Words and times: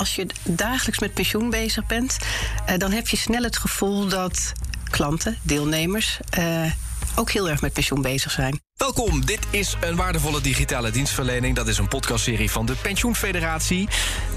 als 0.00 0.14
je 0.14 0.26
dagelijks 0.44 0.98
met 0.98 1.14
pensioen 1.14 1.50
bezig 1.50 1.86
bent, 1.86 2.16
uh, 2.68 2.76
dan 2.76 2.92
heb 2.92 3.08
je 3.08 3.16
snel 3.16 3.42
het 3.42 3.56
gevoel 3.56 4.08
dat 4.08 4.52
klanten, 4.90 5.36
deelnemers, 5.42 6.18
uh, 6.38 6.72
ook 7.14 7.30
heel 7.30 7.48
erg 7.48 7.60
met 7.60 7.72
pensioen 7.72 8.02
bezig 8.02 8.30
zijn. 8.30 8.60
Welkom, 8.80 9.24
dit 9.24 9.40
is 9.50 9.76
een 9.80 9.96
waardevolle 9.96 10.40
digitale 10.40 10.90
dienstverlening. 10.90 11.56
Dat 11.56 11.68
is 11.68 11.78
een 11.78 11.88
podcastserie 11.88 12.50
van 12.50 12.66
de 12.66 12.74
Pensioenfederatie. 12.82 13.88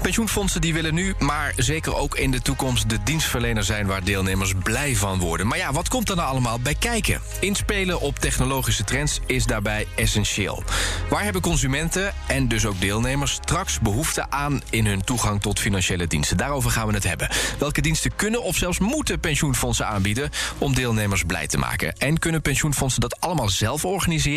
Pensioenfondsen 0.02 0.60
die 0.60 0.74
willen 0.74 0.94
nu, 0.94 1.14
maar 1.18 1.52
zeker 1.56 1.96
ook 1.96 2.16
in 2.16 2.30
de 2.30 2.42
toekomst... 2.42 2.88
de 2.88 2.98
dienstverlener 3.04 3.64
zijn 3.64 3.86
waar 3.86 4.04
deelnemers 4.04 4.52
blij 4.62 4.96
van 4.96 5.18
worden. 5.18 5.46
Maar 5.46 5.58
ja, 5.58 5.72
wat 5.72 5.88
komt 5.88 6.08
er 6.08 6.16
nou 6.16 6.28
allemaal 6.28 6.60
bij 6.60 6.74
kijken? 6.74 7.20
Inspelen 7.40 8.00
op 8.00 8.18
technologische 8.18 8.84
trends 8.84 9.20
is 9.26 9.46
daarbij 9.46 9.86
essentieel. 9.96 10.62
Waar 11.10 11.22
hebben 11.22 11.42
consumenten 11.42 12.14
en 12.26 12.48
dus 12.48 12.66
ook 12.66 12.80
deelnemers... 12.80 13.32
straks 13.32 13.80
behoefte 13.80 14.30
aan 14.30 14.62
in 14.70 14.86
hun 14.86 15.04
toegang 15.04 15.40
tot 15.40 15.60
financiële 15.60 16.06
diensten? 16.06 16.36
Daarover 16.36 16.70
gaan 16.70 16.86
we 16.86 16.94
het 16.94 17.04
hebben. 17.04 17.28
Welke 17.58 17.80
diensten 17.80 18.16
kunnen 18.16 18.42
of 18.42 18.56
zelfs 18.56 18.78
moeten 18.78 19.20
pensioenfondsen 19.20 19.86
aanbieden... 19.86 20.30
om 20.58 20.74
deelnemers 20.74 21.22
blij 21.26 21.46
te 21.46 21.58
maken? 21.58 21.96
En 21.98 22.18
kunnen 22.18 22.42
pensioenfondsen 22.42 23.00
dat 23.00 23.20
allemaal 23.20 23.48
zelf 23.48 23.84
organiseren? 23.84 24.33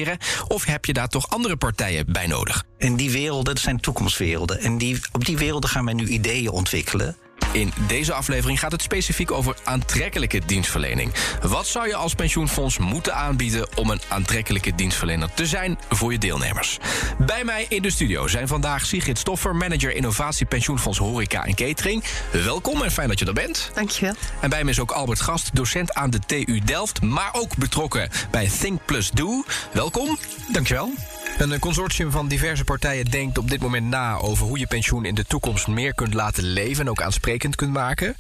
Of 0.48 0.66
heb 0.66 0.86
je 0.86 0.94
daar 0.94 1.08
toch 1.08 1.30
andere 1.30 1.56
partijen 1.58 2.06
bij 2.12 2.28
nodig? 2.28 2.64
En 2.78 2.96
die 2.96 3.12
werelden, 3.12 3.58
zijn 3.58 3.80
toekomstwerelden. 3.80 4.60
En 4.60 4.78
die, 4.78 5.00
op 5.12 5.26
die 5.26 5.38
werelden 5.38 5.70
gaan 5.70 5.86
wij 5.86 5.94
nu 5.94 6.08
ideeën 6.08 6.50
ontwikkelen. 6.50 7.16
In 7.52 7.74
deze 7.88 8.14
aflevering 8.14 8.60
gaat 8.60 8.72
het 8.72 8.82
specifiek 8.82 9.32
over 9.32 9.56
aantrekkelijke 9.64 10.42
dienstverlening. 10.46 11.14
Wat 11.42 11.68
zou 11.68 11.88
je 11.88 11.96
als 11.96 12.14
pensioenfonds 12.14 12.78
moeten 12.78 13.16
aanbieden 13.16 13.68
om 13.76 13.90
een 13.90 14.02
aantrekkelijke 14.08 14.76
dienstverlener 14.76 15.34
te 15.34 15.46
zijn 15.46 15.80
voor 15.90 16.12
je 16.12 16.18
deelnemers? 16.18 16.78
Bij 17.18 17.44
mij 17.44 17.66
in 17.70 17.82
de 17.82 17.92
studio 17.92 18.28
zijn 18.28 18.48
vandaag 18.48 18.86
Sigrid 18.86 19.18
Stoffer, 19.18 19.56
manager 19.56 19.96
innovatie 19.96 20.46
pensioenfonds 20.46 20.98
Horeca 20.98 21.46
en 21.46 21.56
Catering. 21.56 22.04
Welkom 22.32 22.82
en 22.82 22.92
fijn 22.92 23.08
dat 23.08 23.20
je 23.20 23.26
er 23.26 23.34
bent. 23.34 23.72
Dankjewel. 23.74 24.16
En 24.42 24.50
bij 24.50 24.64
me 24.64 24.70
is 24.70 24.80
ook 24.80 24.92
Albert 24.92 25.22
Gast, 25.22 25.50
docent 25.56 25.94
aan 25.94 26.10
de 26.10 26.20
TU 26.20 26.62
Delft, 26.66 27.02
maar 27.02 27.30
ook 27.32 27.58
betrokken 27.58 28.10
bij 28.32 28.50
Think 28.60 28.80
Plus 28.86 29.12
Do. 29.12 29.44
Welkom. 29.72 30.18
Dankjewel. 30.52 30.92
Een 31.38 31.60
consortium 31.60 32.12
van 32.12 32.28
diverse 32.28 32.64
partijen 32.64 33.06
denkt 33.06 33.38
op 33.38 33.50
dit 33.50 33.62
moment 33.62 33.86
na 33.86 34.16
over 34.16 34.46
hoe 34.46 34.60
je 34.60 34.68
pensioen 34.68 35.06
in 35.06 35.16
de 35.16 35.26
toekomst 35.26 35.68
meer 35.68 35.94
kunt 35.94 36.14
laten 36.14 36.44
leven 36.44 36.84
en 36.84 36.90
ook 36.90 37.02
aansprekend 37.02 37.56
kunt 37.56 37.74
maken. 37.74 38.16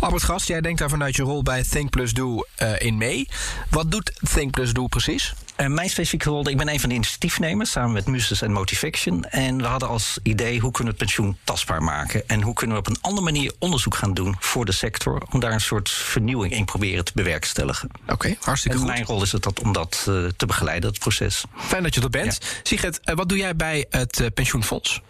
Albert 0.00 0.22
Gast, 0.22 0.48
jij 0.48 0.60
denkt 0.60 0.78
daar 0.78 0.90
vanuit 0.90 1.16
je 1.16 1.22
rol 1.22 1.42
bij 1.42 1.62
Think 1.62 1.90
Plus 1.90 2.12
Do 2.12 2.44
uh, 2.62 2.80
in 2.80 2.96
mee. 2.96 3.28
Wat 3.70 3.90
doet 3.90 4.12
Think 4.34 4.50
Plus 4.50 4.72
Do 4.72 4.86
precies? 4.86 5.34
Uh, 5.62 5.68
mijn 5.68 5.90
specifieke 5.90 6.28
rol, 6.28 6.48
ik 6.48 6.56
ben 6.56 6.68
een 6.68 6.80
van 6.80 6.88
de 6.88 6.94
initiatiefnemers 6.94 7.70
samen 7.70 7.92
met 7.92 8.06
Muses 8.06 8.42
en 8.42 8.52
Motivation. 8.52 9.24
En 9.24 9.58
we 9.58 9.64
hadden 9.66 9.88
als 9.88 10.18
idee 10.22 10.60
hoe 10.60 10.70
kunnen 10.70 10.92
we 10.94 10.98
het 10.98 11.08
pensioen 11.08 11.36
tastbaar 11.44 11.82
maken. 11.82 12.28
En 12.28 12.42
hoe 12.42 12.54
kunnen 12.54 12.76
we 12.76 12.82
op 12.82 12.88
een 12.88 13.00
andere 13.00 13.24
manier 13.24 13.52
onderzoek 13.58 13.94
gaan 13.94 14.14
doen 14.14 14.36
voor 14.38 14.64
de 14.64 14.72
sector. 14.72 15.22
Om 15.30 15.40
daar 15.40 15.52
een 15.52 15.60
soort 15.60 15.90
vernieuwing 15.90 16.52
in 16.52 16.64
proberen 16.64 17.04
te 17.04 17.12
bewerkstelligen. 17.14 17.88
Oké, 18.02 18.12
okay, 18.12 18.36
hartstikke 18.40 18.76
en 18.76 18.82
goed. 18.82 18.92
mijn 18.92 19.04
rol 19.04 19.22
is 19.22 19.32
het 19.32 19.42
dat, 19.42 19.60
om 19.60 19.72
dat 19.72 20.06
uh, 20.08 20.28
te 20.36 20.46
begeleiden, 20.46 20.90
het 20.90 20.98
proces. 20.98 21.44
Fijn 21.56 21.82
dat 21.82 21.94
je 21.94 22.00
er 22.00 22.10
bent. 22.10 22.38
Ja. 22.40 22.48
Sigrid, 22.62 23.00
uh, 23.04 23.14
wat 23.14 23.28
doe 23.28 23.38
jij 23.38 23.56
bij 23.56 23.86
het 23.90 24.20
uh, 24.20 24.26
pensioenfonds? 24.34 25.00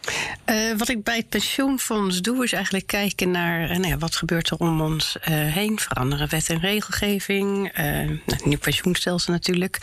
wat 0.76 0.88
ik 0.88 1.04
bij 1.04 1.16
het 1.16 1.28
pensioenfonds 1.28 2.20
doe, 2.20 2.44
is 2.44 2.52
eigenlijk 2.52 2.86
kijken 2.86 3.30
naar 3.30 3.68
nou 3.68 3.88
ja, 3.88 3.98
wat 3.98 4.16
gebeurt 4.16 4.50
er 4.50 4.56
om 4.56 4.80
ons 4.80 5.16
heen. 5.20 5.78
Veranderen 5.78 6.28
wet 6.28 6.48
en 6.48 6.60
regelgeving. 6.60 7.72
Nou, 7.76 8.40
nieuw 8.44 8.58
pensioenstelsel 8.58 9.32
natuurlijk 9.32 9.78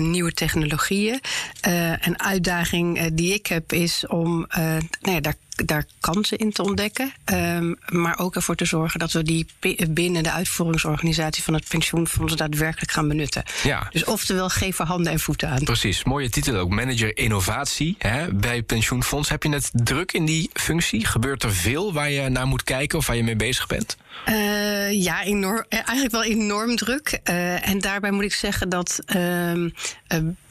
nieuwe 0.00 0.32
technologieën. 0.32 1.20
Uh, 1.68 1.90
een 1.90 2.22
uitdaging 2.22 2.98
uh, 3.00 3.06
die 3.12 3.34
ik 3.34 3.46
heb 3.46 3.72
is 3.72 4.06
om 4.06 4.46
nou 4.48 4.80
ja, 5.00 5.20
daar, 5.20 5.34
daar 5.64 5.84
kansen 6.00 6.38
in 6.38 6.52
te 6.52 6.62
ontdekken. 6.62 7.12
Um, 7.32 7.78
maar 7.86 8.18
ook 8.18 8.34
ervoor 8.34 8.54
te 8.54 8.64
zorgen 8.64 8.98
dat 8.98 9.12
we 9.12 9.22
die 9.22 9.46
binnen 9.88 10.22
de 10.22 10.32
uitvoeringsorganisatie 10.32 11.42
van 11.42 11.54
het 11.54 11.68
pensioenfonds 11.68 12.36
daadwerkelijk 12.36 12.92
gaan 12.92 13.08
benutten. 13.08 13.42
Ja. 13.62 13.86
Dus 13.90 14.04
oftewel 14.04 14.48
geven 14.48 14.86
handen 14.86 15.12
en 15.12 15.20
voeten 15.20 15.48
aan. 15.48 15.64
Precies, 15.64 16.04
mooie 16.04 16.30
titel 16.30 16.56
ook. 16.56 16.70
Manager 16.70 17.16
innovatie 17.16 17.96
hè, 17.98 18.34
bij 18.34 18.62
pensioenfonds. 18.62 19.28
Heb 19.28 19.42
je 19.42 19.48
het 19.48 19.70
druk 19.72 20.12
in 20.12 20.24
die 20.24 20.50
functie? 20.52 21.06
Gebeurt 21.06 21.42
er 21.42 21.54
veel 21.54 21.92
waar 21.92 22.10
je 22.10 22.28
naar 22.28 22.46
moet 22.46 22.62
kijken 22.62 22.98
of 22.98 23.06
waar 23.06 23.16
je 23.16 23.24
mee 23.24 23.36
bezig 23.36 23.66
bent? 23.66 23.96
Uh, 24.28 25.02
ja, 25.02 25.22
enorm, 25.24 25.64
eigenlijk 25.68 26.10
wel 26.10 26.24
enorm 26.24 26.76
druk. 26.76 27.20
Uh, 27.24 27.68
en 27.68 27.78
daarbij 27.78 28.10
moet 28.10 28.24
ik 28.24 28.34
zeggen 28.34 28.68
dat 28.68 29.00
uh, 29.16 29.70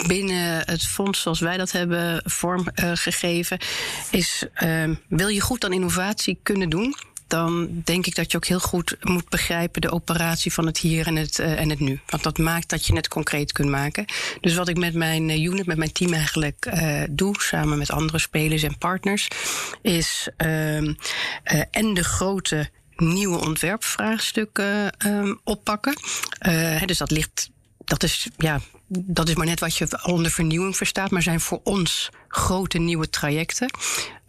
binnen 0.07 0.61
het 0.65 0.83
fonds 0.83 1.21
zoals 1.21 1.39
wij 1.39 1.57
dat 1.57 1.71
hebben 1.71 2.21
vormgegeven, 2.25 3.57
is 4.11 4.45
wil 5.07 5.27
je 5.27 5.41
goed 5.41 5.65
aan 5.65 5.73
innovatie 5.73 6.39
kunnen 6.43 6.69
doen. 6.69 6.95
Dan 7.27 7.81
denk 7.83 8.05
ik 8.05 8.15
dat 8.15 8.31
je 8.31 8.37
ook 8.37 8.45
heel 8.45 8.59
goed 8.59 8.97
moet 8.99 9.29
begrijpen 9.29 9.81
de 9.81 9.91
operatie 9.91 10.53
van 10.53 10.65
het 10.65 10.77
hier 10.77 11.07
en 11.07 11.15
het, 11.15 11.39
en 11.39 11.69
het 11.69 11.79
nu. 11.79 11.99
Want 12.07 12.23
dat 12.23 12.37
maakt 12.37 12.69
dat 12.69 12.85
je 12.85 12.95
het 12.95 13.07
concreet 13.07 13.51
kunt 13.51 13.69
maken. 13.69 14.05
Dus 14.41 14.55
wat 14.55 14.67
ik 14.67 14.77
met 14.77 14.93
mijn 14.93 15.29
unit, 15.43 15.65
met 15.65 15.77
mijn 15.77 15.91
team 15.91 16.13
eigenlijk 16.13 16.71
doe, 17.09 17.35
samen 17.41 17.77
met 17.77 17.91
andere 17.91 18.19
spelers 18.19 18.63
en 18.63 18.77
partners, 18.77 19.27
is 19.81 20.29
en 20.37 21.93
de 21.93 22.03
grote 22.03 22.69
nieuwe 22.95 23.39
ontwerpvraagstukken 23.45 24.93
um, 25.05 25.39
oppakken. 25.43 25.95
Uh, 26.47 26.83
dus 26.85 26.97
dat 26.97 27.11
ligt. 27.11 27.49
Dat 27.77 28.03
is, 28.03 28.27
ja, 28.37 28.59
dat 28.89 29.29
is 29.29 29.35
maar 29.35 29.45
net 29.45 29.59
wat 29.59 29.75
je 29.75 29.99
onder 30.03 30.31
vernieuwing 30.31 30.77
verstaat, 30.77 31.11
maar 31.11 31.21
zijn 31.21 31.39
voor 31.39 31.59
ons 31.63 32.09
grote 32.27 32.77
nieuwe 32.77 33.09
trajecten. 33.09 33.71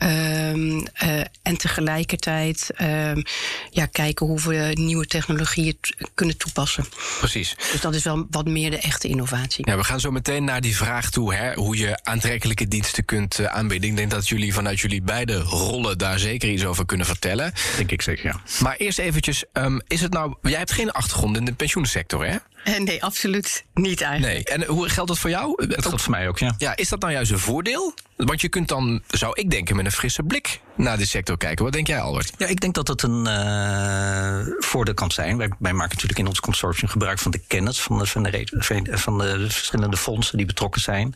Um, 0.02 0.86
uh, 1.02 1.20
en 1.42 1.56
tegelijkertijd 1.56 2.70
um, 2.80 3.24
ja, 3.70 3.86
kijken 3.86 4.26
hoe 4.26 4.40
we 4.40 4.70
nieuwe 4.74 5.06
technologieën 5.06 5.78
kunnen 6.14 6.36
toepassen. 6.36 6.84
Precies. 7.18 7.56
Dus 7.72 7.80
dat 7.80 7.94
is 7.94 8.02
wel 8.02 8.26
wat 8.30 8.46
meer 8.46 8.70
de 8.70 8.78
echte 8.78 9.08
innovatie. 9.08 9.68
Ja, 9.68 9.76
we 9.76 9.84
gaan 9.84 10.00
zo 10.00 10.10
meteen 10.10 10.44
naar 10.44 10.60
die 10.60 10.76
vraag 10.76 11.10
toe, 11.10 11.34
hè, 11.34 11.54
hoe 11.54 11.76
je 11.76 12.04
aantrekkelijke 12.04 12.68
diensten 12.68 13.04
kunt 13.04 13.38
uh, 13.38 13.46
aanbieden. 13.46 13.90
Ik 13.90 13.96
denk 13.96 14.10
dat 14.10 14.28
jullie 14.28 14.54
vanuit 14.54 14.80
jullie 14.80 15.02
beide 15.02 15.38
rollen 15.38 15.98
daar 15.98 16.18
zeker 16.18 16.50
iets 16.50 16.64
over 16.64 16.86
kunnen 16.86 17.06
vertellen. 17.06 17.52
Denk 17.76 17.90
ik 17.90 18.02
zeker, 18.02 18.24
ja. 18.24 18.40
Maar 18.62 18.76
eerst 18.76 18.98
eventjes, 18.98 19.44
um, 19.52 19.80
is 19.86 20.00
het 20.00 20.12
nou, 20.12 20.34
jij 20.42 20.58
hebt 20.58 20.72
geen 20.72 20.90
achtergrond 20.90 21.36
in 21.36 21.44
de 21.44 21.52
pensioensector, 21.52 22.26
hè? 22.26 22.36
Uh, 22.64 22.78
nee, 22.78 23.02
absoluut 23.02 23.64
niet 23.74 24.00
eigenlijk. 24.00 24.48
Nee. 24.48 24.58
En 24.58 24.64
hoe 24.64 24.88
geldt 24.88 25.08
dat 25.08 25.18
voor 25.18 25.30
jou? 25.30 25.66
Dat 25.66 25.86
geldt 25.86 26.02
voor 26.02 26.10
mij 26.10 26.28
ook, 26.28 26.38
ja. 26.38 26.54
Ja, 26.58 26.76
is 26.76 26.88
dat 26.88 27.00
nou 27.00 27.12
juist 27.12 27.30
een 27.30 27.38
voordeel? 27.38 27.94
Want 28.24 28.40
je 28.40 28.48
kunt 28.48 28.68
dan, 28.68 29.02
zou 29.08 29.32
ik 29.34 29.50
denken, 29.50 29.76
met 29.76 29.84
een 29.84 29.92
frisse 29.92 30.22
blik 30.22 30.60
naar 30.76 30.98
de 30.98 31.06
sector 31.06 31.36
kijken. 31.36 31.64
Wat 31.64 31.72
denk 31.72 31.86
jij, 31.86 32.00
Albert? 32.00 32.32
Ja, 32.36 32.46
ik 32.46 32.60
denk 32.60 32.74
dat 32.74 32.88
het 32.88 33.02
een 33.02 33.26
uh, 33.26 34.54
voordeel 34.58 34.94
kan 34.94 35.10
zijn. 35.10 35.36
Wij, 35.36 35.48
wij, 35.58 35.72
maken 35.72 35.92
natuurlijk 35.92 36.18
in 36.18 36.26
ons 36.26 36.40
consortium 36.40 36.88
gebruik 36.88 37.18
van 37.18 37.30
de 37.30 37.40
kennis 37.46 37.80
van 37.80 37.98
de, 37.98 38.06
van, 38.06 38.22
de, 38.22 38.98
van 38.98 39.18
de 39.18 39.50
verschillende 39.50 39.96
fondsen 39.96 40.36
die 40.36 40.46
betrokken 40.46 40.80
zijn. 40.80 41.14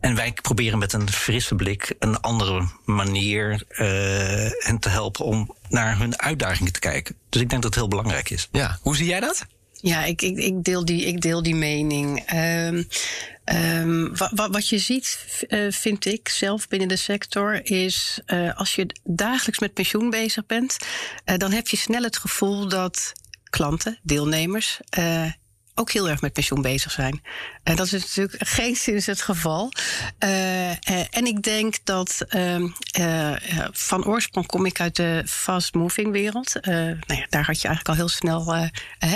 En 0.00 0.14
wij 0.14 0.32
proberen 0.42 0.78
met 0.78 0.92
een 0.92 1.10
frisse 1.10 1.54
blik 1.54 1.94
een 1.98 2.20
andere 2.20 2.68
manier 2.84 3.62
uh, 3.70 3.78
hen 4.58 4.78
te 4.78 4.88
helpen 4.88 5.24
om 5.24 5.54
naar 5.68 5.98
hun 5.98 6.20
uitdagingen 6.20 6.72
te 6.72 6.80
kijken. 6.80 7.16
Dus 7.28 7.40
ik 7.40 7.50
denk 7.50 7.62
dat 7.62 7.74
het 7.74 7.80
heel 7.80 7.90
belangrijk 7.90 8.30
is. 8.30 8.48
Ja, 8.52 8.78
hoe 8.82 8.96
zie 8.96 9.06
jij 9.06 9.20
dat? 9.20 9.46
Ja, 9.82 10.04
ik, 10.04 10.22
ik, 10.22 10.36
ik, 10.36 10.64
deel, 10.64 10.84
die, 10.84 11.04
ik 11.04 11.20
deel 11.20 11.42
die 11.42 11.54
mening. 11.54 12.32
Um, 12.32 12.88
um, 13.56 14.16
wat, 14.16 14.48
wat 14.50 14.68
je 14.68 14.78
ziet, 14.78 15.18
uh, 15.48 15.72
vind 15.72 16.06
ik 16.06 16.28
zelf 16.28 16.68
binnen 16.68 16.88
de 16.88 16.96
sector, 16.96 17.60
is 17.64 18.20
uh, 18.26 18.58
als 18.58 18.74
je 18.74 18.86
dagelijks 19.04 19.58
met 19.58 19.74
pensioen 19.74 20.10
bezig 20.10 20.46
bent, 20.46 20.76
uh, 21.24 21.36
dan 21.36 21.52
heb 21.52 21.68
je 21.68 21.76
snel 21.76 22.02
het 22.02 22.16
gevoel 22.16 22.68
dat 22.68 23.12
klanten, 23.50 23.98
deelnemers, 24.02 24.80
ook 25.74 25.90
heel 25.90 26.08
erg 26.08 26.20
met 26.20 26.32
pensioen 26.32 26.62
bezig 26.62 26.92
zijn. 26.92 27.22
En 27.62 27.76
dat 27.76 27.86
is 27.86 27.92
natuurlijk 27.92 28.48
geen 28.48 28.76
sinds 28.76 29.06
het 29.06 29.22
geval. 29.22 29.72
Uh, 30.24 30.70
uh, 30.70 30.74
en 31.10 31.26
ik 31.26 31.42
denk 31.42 31.74
dat 31.84 32.26
uh, 32.30 33.36
van 33.72 34.04
oorsprong 34.04 34.46
kom 34.46 34.66
ik 34.66 34.80
uit 34.80 34.96
de 34.96 35.22
fast-moving 35.26 36.12
wereld. 36.12 36.54
nou 36.62 36.96
ja, 37.06 37.26
daar 37.28 37.44
had 37.44 37.60
je 37.60 37.68
eigenlijk 37.68 37.88
al 37.88 37.94
heel 37.94 38.08
snel 38.08 38.68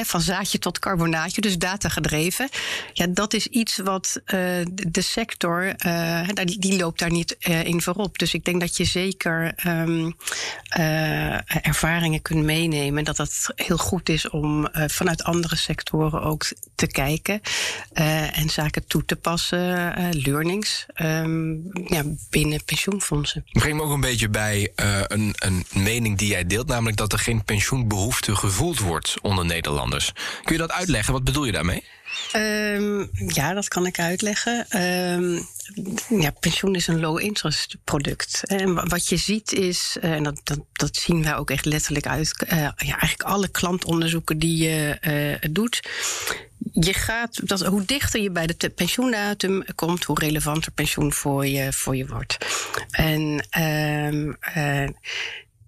van 0.04 0.20
zaadje 0.20 0.58
tot 0.58 0.78
carbonaatje, 0.78 1.40
dus 1.40 1.58
data 1.58 1.88
gedreven. 1.88 2.48
Ja, 2.92 3.06
dat 3.06 3.34
is 3.34 3.46
iets 3.46 3.76
wat 3.76 4.20
de 4.74 5.00
sector, 5.00 5.74
die, 6.44 6.58
die, 6.58 6.76
loopt 6.76 6.98
daar 6.98 7.10
niet 7.10 7.36
in 7.40 7.82
voorop. 7.82 8.18
Dus 8.18 8.34
ik 8.34 8.44
denk 8.44 8.60
dat 8.60 8.76
je 8.76 8.84
zeker 8.84 9.54
um, 9.66 10.16
ervaringen 11.62 12.22
kunt 12.22 12.44
meenemen. 12.44 13.04
Dat 13.04 13.16
dat 13.16 13.52
heel 13.54 13.78
goed 13.78 14.08
is 14.08 14.28
om 14.30 14.68
vanuit 14.72 15.24
andere 15.24 15.56
sectoren 15.56 16.22
ook 16.22 16.44
te 16.75 16.87
kijken 16.87 17.41
uh, 17.94 18.38
en 18.38 18.50
zaken 18.50 18.87
toe 18.87 19.05
te 19.05 19.17
passen, 19.17 19.99
uh, 19.99 20.08
learnings, 20.11 20.87
um, 21.02 21.70
ja, 21.87 22.02
binnen 22.31 22.64
pensioenfondsen. 22.64 23.44
Breng 23.52 23.76
me 23.76 23.82
ook 23.82 23.93
een 23.93 24.00
beetje 24.00 24.29
bij 24.29 24.73
uh, 24.76 25.00
een, 25.06 25.35
een 25.38 25.67
mening 25.73 26.19
die 26.19 26.29
jij 26.29 26.46
deelt, 26.46 26.67
namelijk 26.67 26.96
dat 26.96 27.12
er 27.12 27.19
geen 27.19 27.44
pensioenbehoefte 27.44 28.37
gevoeld 28.37 28.79
wordt 28.79 29.14
onder 29.23 29.44
Nederlanders. 29.44 30.12
Kun 30.43 30.52
je 30.55 30.61
dat 30.61 30.73
uitleggen? 30.73 31.12
Wat 31.12 31.25
bedoel 31.25 31.44
je 31.44 31.52
daarmee? 31.52 31.85
Um, 32.36 33.10
ja, 33.26 33.52
dat 33.52 33.68
kan 33.68 33.86
ik 33.86 33.98
uitleggen. 33.98 34.82
Um, 34.82 35.46
ja, 36.20 36.30
pensioen 36.40 36.74
is 36.74 36.86
een 36.86 37.00
low-interest 37.00 37.76
product. 37.84 38.42
En 38.46 38.88
wat 38.88 39.08
je 39.08 39.16
ziet 39.16 39.52
is, 39.52 39.96
en 40.00 40.22
dat, 40.22 40.40
dat, 40.44 40.60
dat 40.72 40.96
zien 40.96 41.22
wij 41.22 41.36
ook 41.36 41.50
echt 41.50 41.64
letterlijk 41.64 42.06
uit, 42.06 42.44
uh, 42.52 42.58
ja, 42.58 42.74
eigenlijk 42.76 43.22
alle 43.22 43.48
klantonderzoeken 43.48 44.38
die 44.38 44.56
je 44.56 44.98
uh, 45.42 45.52
doet. 45.52 45.80
Je 46.72 46.94
gaat, 46.94 47.48
dat, 47.48 47.60
hoe 47.60 47.84
dichter 47.84 48.20
je 48.20 48.30
bij 48.30 48.46
de 48.46 48.68
pensioendatum 48.68 49.64
komt, 49.74 50.04
hoe 50.04 50.18
relevanter 50.20 50.72
pensioen 50.72 51.12
voor 51.12 51.46
je, 51.46 51.72
voor 51.72 51.96
je 51.96 52.06
wordt. 52.06 52.36
En 52.90 53.46
um, 53.58 54.36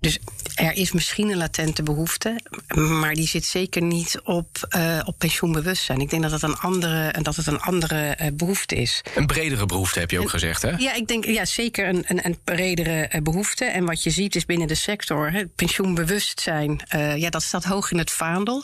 dus 0.06 0.18
er 0.54 0.72
is 0.72 0.92
misschien 0.92 1.30
een 1.30 1.36
latente 1.36 1.82
behoefte, 1.82 2.40
maar 2.74 3.14
die 3.14 3.28
zit 3.28 3.44
zeker 3.44 3.82
niet 3.82 4.20
op, 4.24 4.68
uh, 4.76 5.00
op 5.04 5.18
pensioenbewustzijn. 5.18 6.00
Ik 6.00 6.10
denk 6.10 6.22
dat 6.22 6.30
het 6.30 6.42
een 6.42 6.56
andere, 6.56 7.22
dat 7.22 7.36
het 7.36 7.46
een 7.46 7.60
andere 7.60 8.18
uh, 8.20 8.26
behoefte 8.32 8.74
is. 8.74 9.02
Een 9.14 9.26
bredere 9.26 9.66
behoefte 9.66 9.98
heb 9.98 10.10
je 10.10 10.18
ook 10.18 10.24
en, 10.24 10.30
gezegd, 10.30 10.62
hè? 10.62 10.70
Ja, 10.70 10.94
ik 10.94 11.08
denk 11.08 11.24
ja, 11.24 11.44
zeker 11.44 11.88
een, 11.88 12.04
een, 12.06 12.26
een 12.26 12.38
bredere 12.44 13.10
uh, 13.14 13.20
behoefte. 13.20 13.64
En 13.64 13.84
wat 13.84 14.02
je 14.02 14.10
ziet 14.10 14.36
is 14.36 14.44
binnen 14.44 14.68
de 14.68 14.74
sector, 14.74 15.30
hè, 15.30 15.46
pensioenbewustzijn, 15.46 16.80
ja, 17.16 17.30
dat 17.30 17.42
staat 17.42 17.64
hoog 17.64 17.90
in 17.90 17.98
het 17.98 18.10
vaandel. 18.10 18.62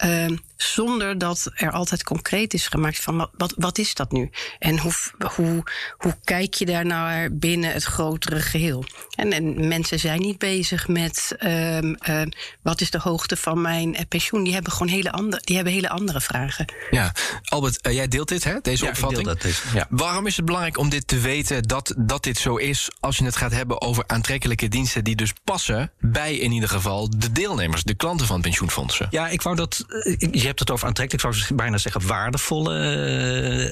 Ehm, 0.00 0.36
zonder 0.56 1.18
dat 1.18 1.50
er 1.54 1.70
altijd 1.70 2.02
concreet 2.02 2.54
is 2.54 2.68
gemaakt 2.68 3.00
van 3.00 3.28
wat, 3.36 3.54
wat 3.56 3.78
is 3.78 3.94
dat 3.94 4.12
nu? 4.12 4.30
En 4.58 4.78
hoe, 4.78 4.92
hoe, 5.34 5.62
hoe 5.96 6.16
kijk 6.24 6.54
je 6.54 6.66
daar 6.66 6.86
naar 6.86 7.32
binnen 7.32 7.72
het 7.72 7.84
grotere 7.84 8.40
geheel? 8.40 8.84
En, 9.14 9.32
en 9.32 9.68
mensen 9.68 9.98
zijn 9.98 10.20
niet 10.20 10.38
bezig 10.38 10.88
met 10.88 11.36
um, 11.44 11.96
uh, 12.08 12.22
wat 12.62 12.80
is 12.80 12.90
de 12.90 12.98
hoogte 12.98 13.36
van 13.36 13.60
mijn 13.60 13.96
eh, 13.96 14.04
pensioen. 14.08 14.44
Die 14.44 14.52
hebben 14.52 14.72
gewoon 14.72 14.88
hele 14.88 15.12
andere, 15.12 15.42
die 15.44 15.54
hebben 15.54 15.72
hele 15.72 15.88
andere 15.88 16.20
vragen. 16.20 16.72
Ja, 16.90 17.12
Albert, 17.42 17.86
uh, 17.86 17.92
jij 17.92 18.08
deelt 18.08 18.28
dit, 18.28 18.44
hè, 18.44 18.60
deze 18.62 18.84
ja, 18.84 18.90
opvatting. 18.90 19.26
Dat, 19.26 19.40
deze, 19.40 19.62
ja. 19.74 19.86
Waarom 19.90 20.26
is 20.26 20.36
het 20.36 20.44
belangrijk 20.44 20.78
om 20.78 20.88
dit 20.88 21.06
te 21.06 21.18
weten 21.18 21.62
dat, 21.62 21.94
dat 21.98 22.22
dit 22.22 22.38
zo 22.38 22.56
is 22.56 22.90
als 23.00 23.16
je 23.16 23.24
het 23.24 23.36
gaat 23.36 23.52
hebben 23.52 23.80
over 23.80 24.04
aantrekkelijke 24.06 24.68
diensten 24.68 25.04
die 25.04 25.16
dus 25.16 25.32
passen 25.44 25.92
bij 25.98 26.36
in 26.36 26.52
ieder 26.52 26.68
geval 26.68 27.10
de 27.18 27.32
deelnemers, 27.32 27.82
de 27.82 27.94
klanten 27.94 28.26
van 28.26 28.40
pensioenfondsen? 28.40 29.06
Ja, 29.10 29.28
ik 29.28 29.42
wou 29.42 29.56
dat 29.56 29.84
je 30.30 30.46
hebt 30.46 30.58
het 30.58 30.70
over 30.70 30.86
aantrekkelijk, 30.86 31.26
ik 31.26 31.34
zou 31.34 31.54
bijna 31.54 31.78
zeggen 31.78 32.06
waardevolle 32.06 32.74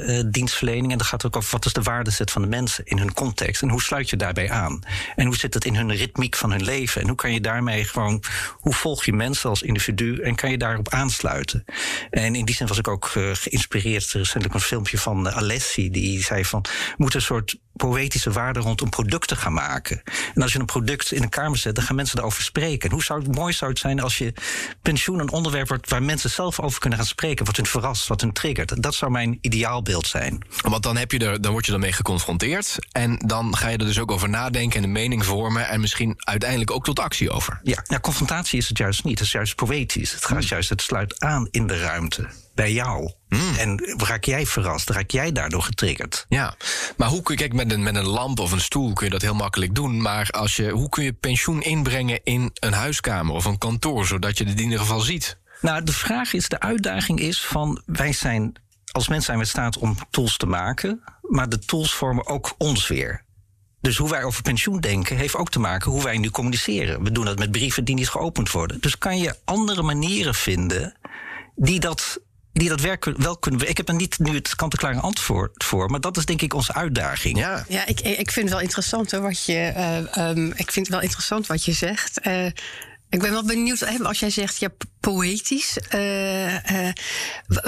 uh, 0.06 0.24
dienstverlening. 0.30 0.92
En 0.92 0.98
dat 0.98 1.06
gaat 1.06 1.26
ook 1.26 1.36
over 1.36 1.50
wat 1.50 1.64
is 1.64 1.72
de 1.72 1.82
waardezet 1.82 2.30
van 2.30 2.42
de 2.42 2.48
mensen 2.48 2.84
in 2.84 2.98
hun 2.98 3.14
context. 3.14 3.62
En 3.62 3.68
hoe 3.68 3.82
sluit 3.82 4.10
je 4.10 4.16
daarbij 4.16 4.50
aan? 4.50 4.80
En 5.16 5.26
hoe 5.26 5.36
zit 5.36 5.54
het 5.54 5.64
in 5.64 5.76
hun 5.76 5.92
ritmiek 5.92 6.36
van 6.36 6.50
hun 6.50 6.64
leven? 6.64 7.00
En 7.00 7.06
hoe 7.06 7.16
kan 7.16 7.32
je 7.32 7.40
daarmee 7.40 7.84
gewoon, 7.84 8.22
hoe 8.54 8.74
volg 8.74 9.04
je 9.04 9.12
mensen 9.12 9.50
als 9.50 9.62
individu 9.62 10.20
en 10.20 10.34
kan 10.34 10.50
je 10.50 10.58
daarop 10.58 10.88
aansluiten? 10.88 11.64
En 12.10 12.34
in 12.34 12.44
die 12.44 12.54
zin 12.54 12.66
was 12.66 12.78
ik 12.78 12.88
ook 12.88 13.12
uh, 13.16 13.30
geïnspireerd 13.32 14.12
recentelijk 14.12 14.54
een 14.54 14.60
filmpje 14.60 14.98
van 14.98 15.32
Alessi, 15.32 15.90
die 15.90 16.22
zei 16.22 16.44
van, 16.44 16.64
moet 16.96 17.14
een 17.14 17.22
soort 17.22 17.56
poëtische 17.78 18.30
waarde 18.30 18.60
rondom 18.60 18.90
producten 18.90 19.36
gaan 19.36 19.52
maken. 19.52 20.02
En 20.34 20.42
als 20.42 20.52
je 20.52 20.58
een 20.58 20.64
product 20.64 21.12
in 21.12 21.22
een 21.22 21.28
kamer 21.28 21.58
zet, 21.58 21.74
dan 21.74 21.84
gaan 21.84 21.96
mensen 21.96 22.18
erover 22.18 22.42
spreken. 22.42 22.88
En 22.88 22.94
hoe 22.94 23.04
zou 23.04 23.22
het 23.22 23.34
mooi 23.34 23.52
zou 23.52 23.70
het 23.70 23.80
zijn 23.80 24.00
als 24.00 24.18
je 24.18 24.32
pensioen 24.82 25.18
een 25.18 25.30
onderwerp 25.30 25.68
wordt 25.68 25.90
waar 25.90 26.02
mensen 26.08 26.31
zelf 26.31 26.60
over 26.60 26.81
kunnen 26.81 26.99
gaan 26.99 27.08
spreken, 27.08 27.44
wat 27.44 27.56
hun 27.56 27.66
verrast, 27.66 28.06
wat 28.06 28.20
hun 28.20 28.32
triggert. 28.32 28.82
Dat 28.82 28.94
zou 28.94 29.10
mijn 29.10 29.38
ideaalbeeld 29.40 30.06
zijn. 30.06 30.44
Want 30.62 30.82
dan, 30.82 30.96
heb 30.96 31.12
je 31.12 31.19
er, 31.19 31.40
dan 31.40 31.52
word 31.52 31.66
je 31.66 31.72
ermee 31.72 31.93
geconfronteerd. 31.93 32.76
En 32.93 33.19
dan 33.26 33.56
ga 33.56 33.69
je 33.69 33.76
er 33.76 33.84
dus 33.84 33.99
ook 33.99 34.10
over 34.10 34.28
nadenken 34.28 34.78
en 34.78 34.84
een 34.84 34.93
mening 34.93 35.25
vormen. 35.25 35.69
En 35.69 35.81
misschien 35.81 36.14
uiteindelijk 36.16 36.70
ook 36.70 36.84
tot 36.84 36.99
actie 37.00 37.31
over. 37.31 37.60
Ja, 37.62 37.84
ja 37.87 38.00
confrontatie 38.00 38.58
is 38.58 38.69
het 38.69 38.78
juist 38.78 39.05
niet. 39.05 39.19
Het 39.19 39.26
is 39.26 39.32
juist 39.32 39.55
poëtisch. 39.55 40.12
Het 40.12 40.25
gaat 40.25 40.49
juist, 40.49 40.69
het 40.69 40.82
sluit 40.82 41.20
aan 41.20 41.49
in 41.50 41.66
de 41.66 41.78
ruimte 41.78 42.28
bij 42.54 42.72
jou. 42.72 43.12
Mm. 43.28 43.54
En 43.58 43.96
raak 43.96 44.25
jij 44.25 44.46
verrast, 44.46 44.90
raak 44.90 45.11
jij 45.11 45.32
daardoor 45.32 45.62
getriggerd. 45.62 46.26
Ja, 46.28 46.54
maar 46.96 47.08
hoe 47.08 47.22
kun 47.22 47.34
je, 47.34 47.40
kijk, 47.40 47.52
met 47.52 47.72
een, 47.72 47.82
met 47.82 47.96
een 47.96 48.06
lamp 48.06 48.40
of 48.40 48.52
een 48.52 48.61
stoel 48.61 48.93
kun 48.93 49.06
je 49.06 49.12
dat 49.12 49.22
heel 49.22 49.34
makkelijk 49.34 49.75
doen. 49.75 50.02
Maar 50.02 50.31
als 50.31 50.56
je, 50.56 50.70
hoe 50.70 50.88
kun 50.88 51.04
je 51.04 51.12
pensioen 51.12 51.62
inbrengen 51.62 52.20
in 52.25 52.50
een 52.54 52.72
huiskamer 52.72 53.34
of 53.34 53.44
een 53.44 53.58
kantoor, 53.58 54.06
zodat 54.06 54.38
je 54.38 54.44
het 54.44 54.58
in 54.58 54.64
ieder 54.64 54.78
geval 54.78 55.00
ziet? 55.00 55.38
Nou, 55.60 55.84
de 55.84 55.93
vraag 55.93 56.32
is, 56.32 56.49
de 56.49 56.60
uitdaging 56.60 57.20
is 57.20 57.44
van 57.46 57.82
wij 57.87 58.12
zijn, 58.12 58.55
als 58.93 59.08
mensen 59.08 59.26
zijn 59.26 59.38
we 59.38 59.44
in 59.44 59.50
staat 59.50 59.78
om 59.78 59.96
tools 60.10 60.37
te 60.37 60.46
maken, 60.46 61.02
maar 61.22 61.49
de 61.49 61.58
tools 61.58 61.94
vormen 61.94 62.26
ook 62.26 62.55
ons 62.58 62.88
weer. 62.88 63.26
Dus 63.81 63.96
hoe 63.96 64.10
wij 64.10 64.25
over 64.25 64.43
pensioen 64.43 64.81
denken, 64.81 65.16
heeft 65.16 65.37
ook 65.37 65.50
te 65.50 65.58
maken 65.58 65.90
hoe 65.90 66.02
wij 66.02 66.19
nu 66.19 66.31
communiceren. 66.31 67.02
We 67.02 67.12
doen 67.12 67.25
dat 67.25 67.38
met 67.38 67.50
brieven 67.50 67.84
die 67.84 67.94
niet 67.94 68.08
geopend 68.08 68.50
worden. 68.50 68.81
Dus 68.81 68.99
kan 68.99 69.19
je 69.19 69.37
andere 69.44 69.82
manieren 69.82 70.34
vinden 70.34 70.94
die 71.55 71.81
dat 71.81 72.20
die 72.52 72.69
dat 72.69 72.81
werk 72.81 73.04
wel 73.04 73.37
kunnen. 73.37 73.69
Ik 73.69 73.76
heb 73.76 73.88
er 73.88 73.94
niet 73.94 74.19
nu 74.19 74.34
het 74.34 74.54
kant-en-klare 74.54 75.00
antwoord 75.00 75.64
voor, 75.64 75.90
maar 75.90 76.00
dat 76.00 76.16
is 76.16 76.25
denk 76.25 76.43
ik 76.43 76.54
onze 76.54 76.75
uitdaging. 76.75 77.38
Ja, 77.38 77.64
ja 77.69 77.87
ik, 77.87 78.00
ik 78.00 78.31
vind 78.31 78.44
het 78.46 78.54
wel 78.54 78.61
interessant 78.61 79.11
hoor, 79.11 79.22
wat 79.22 79.44
je. 79.44 79.72
Uh, 80.16 80.28
um, 80.28 80.52
ik 80.56 80.72
vind 80.72 80.87
het 80.87 80.88
wel 80.88 81.00
interessant 81.00 81.46
wat 81.46 81.64
je 81.64 81.72
zegt. 81.72 82.26
Uh, 82.26 82.46
ik 83.10 83.20
ben 83.20 83.31
wel 83.31 83.44
benieuwd, 83.44 84.05
als 84.05 84.19
jij 84.19 84.31
zegt, 84.31 84.58
ja, 84.58 84.69
poëtisch. 85.00 85.78
Uh, 85.94 86.55
uh, 86.55 86.88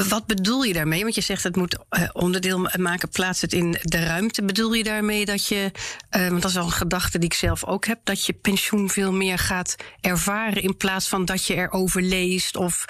wat 0.08 0.26
bedoel 0.26 0.62
je 0.62 0.72
daarmee? 0.72 1.02
Want 1.02 1.14
je 1.14 1.20
zegt 1.20 1.42
het 1.42 1.56
moet 1.56 1.78
uh, 1.90 2.08
onderdeel 2.12 2.68
maken, 2.78 3.08
plaats 3.08 3.40
het 3.40 3.52
in 3.52 3.78
de 3.82 4.04
ruimte. 4.04 4.42
Bedoel 4.42 4.72
je 4.72 4.84
daarmee 4.84 5.24
dat 5.24 5.46
je, 5.46 5.70
want 6.10 6.42
dat 6.42 6.50
is 6.50 6.56
al 6.56 6.64
een 6.64 6.70
gedachte 6.72 7.18
die 7.18 7.28
ik 7.28 7.34
zelf 7.34 7.64
ook 7.64 7.86
heb, 7.86 7.98
dat 8.04 8.26
je 8.26 8.32
pensioen 8.32 8.90
veel 8.90 9.12
meer 9.12 9.38
gaat 9.38 9.76
ervaren 10.00 10.62
in 10.62 10.76
plaats 10.76 11.08
van 11.08 11.24
dat 11.24 11.46
je 11.46 11.54
erover 11.54 12.02
leest 12.02 12.56
of 12.56 12.84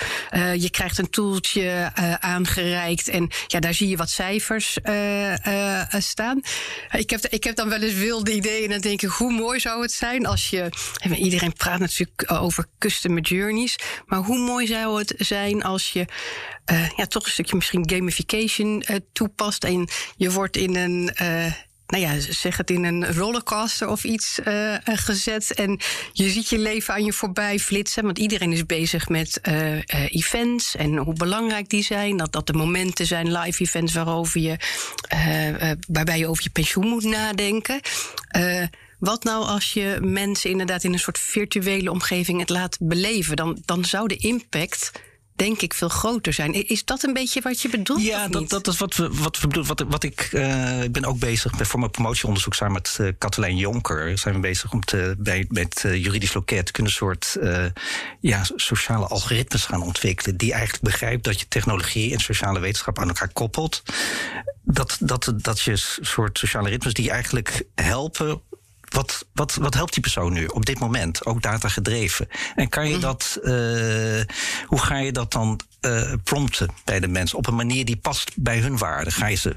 je 0.57 0.69
krijgt 0.71 0.99
een 0.99 1.11
toeltje 1.11 1.91
aangereikt 2.21 3.09
en 3.09 3.31
ja, 3.47 3.61
daar 3.61 3.75
zie 3.75 3.89
je 3.89 3.97
wat 3.97 4.11
cijfers 4.11 4.79
staan. 5.99 6.41
Ik 6.91 7.11
heb, 7.11 7.27
ik 7.27 7.45
heb 7.45 7.57
dan 7.57 7.69
wel 7.69 7.83
eens 7.83 7.95
wilde 7.95 8.35
ideeën 8.35 8.65
en 8.65 8.71
dan 8.71 8.81
denk 8.81 9.03
ik, 9.03 9.09
hoe 9.09 9.33
mooi 9.33 9.61
zou 9.61 9.83
het 9.83 9.93
zijn 9.93 10.27
als 10.27 10.51
je, 10.51 10.69
iedereen 11.15 11.53
praat 11.53 11.79
natuurlijk 11.79 12.25
over 12.41 12.67
customer 12.79 13.23
journeys, 13.23 13.79
maar 14.07 14.19
hoe 14.19 14.39
mooi 14.39 14.67
zou 14.67 14.99
het 14.99 15.15
zijn 15.19 15.63
als 15.63 15.91
je 15.91 16.07
uh, 16.71 16.89
ja, 16.97 17.07
toch 17.07 17.25
een 17.25 17.31
stukje 17.31 17.57
misschien 17.57 17.91
gamification 17.91 18.85
uh, 18.91 18.97
toepast 19.13 19.65
en 19.65 19.89
je 20.17 20.31
wordt 20.31 20.57
in 20.57 20.77
een. 20.77 21.11
Uh, 21.23 21.53
nou 21.87 22.03
ja, 22.03 22.21
zeg 22.21 22.57
het 22.57 22.71
in 22.71 22.85
een 22.85 23.15
rollercoaster 23.15 23.89
of 23.89 24.05
iets 24.05 24.39
gezet. 24.85 25.55
En 25.55 25.81
je 26.13 26.29
ziet 26.29 26.49
je 26.49 26.59
leven 26.59 26.95
aan 26.95 27.05
je 27.05 27.13
voorbij 27.13 27.59
flitsen. 27.59 28.05
Want 28.05 28.19
iedereen 28.19 28.53
is 28.53 28.67
bezig 28.67 29.09
met 29.09 29.41
events 30.09 30.77
en 30.77 30.97
hoe 30.97 31.15
belangrijk 31.15 31.69
die 31.69 31.83
zijn. 31.83 32.17
Dat 32.17 32.33
dat 32.33 32.47
de 32.47 32.53
momenten 32.53 33.07
zijn, 33.07 33.33
live 33.33 33.63
events, 33.63 33.95
waarover 33.95 34.41
je, 34.41 34.57
waarbij 35.89 36.19
je 36.19 36.27
over 36.27 36.43
je 36.43 36.51
pensioen 36.51 36.87
moet 36.87 37.05
nadenken. 37.05 37.81
Wat 39.01 39.25
nou 39.25 39.45
als 39.45 39.73
je 39.73 39.99
mensen 40.03 40.51
inderdaad 40.51 40.85
in 40.85 40.93
een 40.93 40.99
soort 40.99 41.19
virtuele 41.19 41.91
omgeving 41.91 42.41
het 42.41 42.49
laat 42.49 42.77
beleven? 42.81 43.37
Dan, 43.37 43.63
dan 43.65 43.85
zou 43.85 44.09
de 44.09 44.17
impact 44.17 44.93
denk 45.35 45.61
ik 45.61 45.75
veel 45.75 45.89
groter 45.89 46.33
zijn. 46.33 46.69
Is 46.69 46.85
dat 46.85 47.03
een 47.03 47.13
beetje 47.13 47.41
wat 47.41 47.63
je 47.63 47.69
bedoelt? 47.69 48.03
Ja, 48.03 48.29
dat, 48.29 48.49
dat 48.49 48.67
is 48.67 48.79
wat 48.79 48.97
we, 48.97 49.09
wat 49.13 49.41
we 49.41 49.47
bedoelen. 49.47 49.77
Wat, 49.77 49.85
wat 49.89 50.03
ik, 50.03 50.31
uh, 50.33 50.83
ik 50.83 50.93
ben 50.93 51.05
ook 51.05 51.19
bezig 51.19 51.59
met, 51.59 51.67
voor 51.67 51.79
mijn 51.79 51.91
promotieonderzoek 51.91 52.55
samen 52.55 52.73
met 52.73 52.99
uh, 53.01 53.09
Katelijn 53.19 53.57
Jonker. 53.57 54.19
Zijn 54.19 54.35
we 54.35 54.41
bezig 54.41 54.73
om 54.73 54.85
te, 54.85 55.15
bij, 55.19 55.47
met 55.49 55.83
uh, 55.87 56.05
juridisch 56.05 56.35
loket 56.35 56.71
kunnen 56.71 56.93
soort 56.93 57.37
ja, 58.21 58.45
sociale 58.57 59.07
algoritmes 59.07 59.65
gaan 59.65 59.83
ontwikkelen. 59.83 60.37
Die 60.37 60.53
eigenlijk 60.53 60.83
begrijpt 60.83 61.25
dat 61.25 61.41
je 61.41 61.49
technologie 61.49 62.13
en 62.13 62.21
sociale 62.21 62.61
wetenschap 62.61 62.99
aan 62.99 63.09
elkaar 63.09 63.33
koppelt. 63.33 63.83
Dat, 64.63 64.97
dat, 65.01 65.33
dat 65.37 65.61
je 65.61 65.77
soort 66.01 66.39
sociale 66.39 66.69
ritmes 66.69 66.95
die 66.95 67.11
eigenlijk 67.11 67.65
helpen 67.75 68.43
wat, 68.91 69.27
wat, 69.33 69.55
wat 69.55 69.75
helpt 69.75 69.93
die 69.93 70.03
persoon 70.03 70.33
nu 70.33 70.47
op 70.47 70.67
dit 70.67 70.79
moment? 70.79 71.27
Ook 71.27 71.43
data 71.43 71.69
gedreven. 71.69 72.29
En 72.55 72.69
kan 72.69 72.89
je 72.89 72.93
mhm. 72.93 73.01
dat, 73.01 73.39
uh, 73.43 74.23
hoe 74.67 74.79
ga 74.79 74.99
je 74.99 75.13
dat 75.13 75.33
dan 75.33 75.61
uh, 75.81 76.13
prompten 76.25 76.69
bij 76.85 77.01
de 77.01 77.09
mensen 77.09 77.39
op 77.39 77.47
een 77.47 77.55
manier 77.55 77.85
die 77.85 77.97
past 77.97 78.31
bij 78.37 78.59
hun 78.59 78.79
waarden? 78.79 79.13
Ga 79.13 79.27
je 79.27 79.37
ze, 79.37 79.57